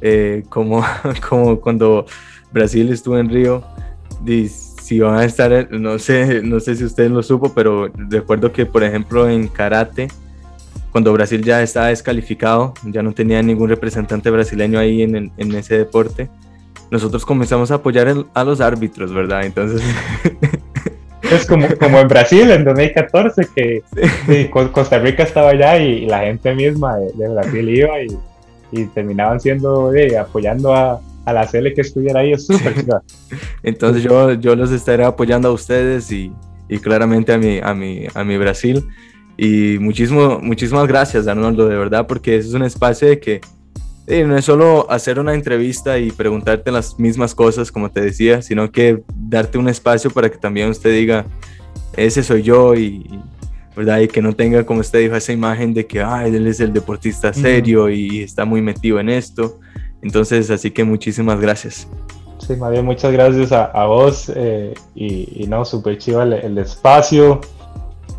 [0.00, 0.84] eh, como,
[1.28, 2.06] como cuando
[2.52, 3.64] Brasil estuvo en Río,
[4.80, 8.66] si van a estar, no sé, no sé si usted lo supo, pero recuerdo que,
[8.66, 10.08] por ejemplo, en karate,
[10.96, 15.76] cuando Brasil ya estaba descalificado, ya no tenía ningún representante brasileño ahí en, en ese
[15.76, 16.30] deporte,
[16.90, 19.44] nosotros comenzamos a apoyar a los árbitros, ¿verdad?
[19.44, 19.82] Entonces...
[21.30, 23.82] Es como, como en Brasil en 2014, que
[24.72, 28.16] Costa Rica estaba allá y, la gente misma de, Brasil iba y,
[28.70, 32.74] y terminaban siendo, apoyando a, a la CL que estuviera ahí, es súper
[33.62, 36.32] Entonces yo, yo los estaré apoyando a ustedes y,
[36.70, 38.86] y claramente a mi, a, mi, a mi Brasil.
[39.36, 43.40] Y muchísimo, muchísimas gracias, Arnoldo, de verdad, porque es un espacio de que
[44.24, 48.70] no es solo hacer una entrevista y preguntarte las mismas cosas, como te decía, sino
[48.70, 51.26] que darte un espacio para que también usted diga,
[51.96, 53.04] ese soy yo y,
[53.76, 54.00] ¿verdad?
[54.00, 56.72] Y que no tenga, como usted dijo, esa imagen de que, ah, él es el
[56.72, 59.58] deportista serio y está muy metido en esto.
[60.02, 61.88] Entonces, así que muchísimas gracias.
[62.38, 67.40] Sí, bien muchas gracias a, vos eh, y, no, súper chido el, espacio,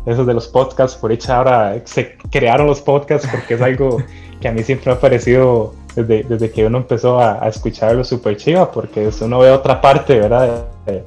[0.08, 4.02] esos de los podcasts, por hecho ahora se crearon los podcasts porque es algo
[4.40, 8.04] que a mí siempre me ha parecido desde, desde que uno empezó a, a escucharlo
[8.04, 10.66] súper chiva, porque uno ve otra parte, ¿verdad?
[10.86, 11.04] De,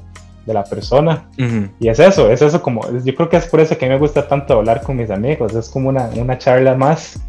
[0.48, 1.30] la persona.
[1.80, 3.94] Y es eso, es eso como, yo creo que es por eso que a mí
[3.94, 7.22] me gusta tanto hablar con mis amigos, es como una, una charla más.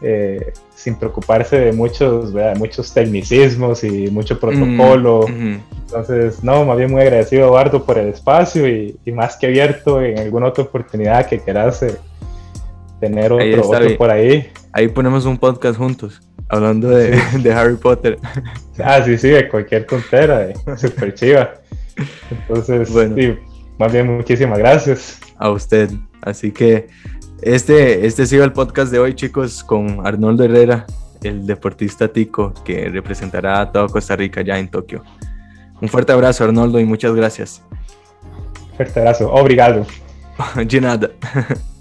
[0.00, 2.56] Eh, sin preocuparse de muchos, ¿verdad?
[2.56, 5.26] muchos tecnicismos y mucho protocolo.
[5.26, 10.02] Entonces, no, más bien muy agradecido, Eduardo, por el espacio y, y más que abierto
[10.02, 11.96] en alguna otra oportunidad que quieras eh,
[13.00, 14.50] tener otro, otro por ahí.
[14.72, 18.18] Ahí ponemos un podcast juntos, hablando de, de Harry Potter.
[18.82, 21.54] Ah, sí, sí, de cualquier tontera, súper chiva.
[22.30, 23.14] Entonces, bueno.
[23.16, 23.38] sí,
[23.78, 25.20] más bien muchísimas gracias.
[25.38, 25.90] A usted.
[26.22, 26.88] Así que
[27.44, 30.86] este, este ha sido el podcast de hoy, chicos, con Arnoldo Herrera,
[31.22, 35.02] el deportista tico que representará a toda Costa Rica ya en Tokio.
[35.80, 37.62] Un fuerte abrazo, Arnoldo, y muchas gracias.
[38.76, 39.30] Fuerte abrazo.
[39.30, 39.86] Obrigado.
[40.56, 41.10] De nada.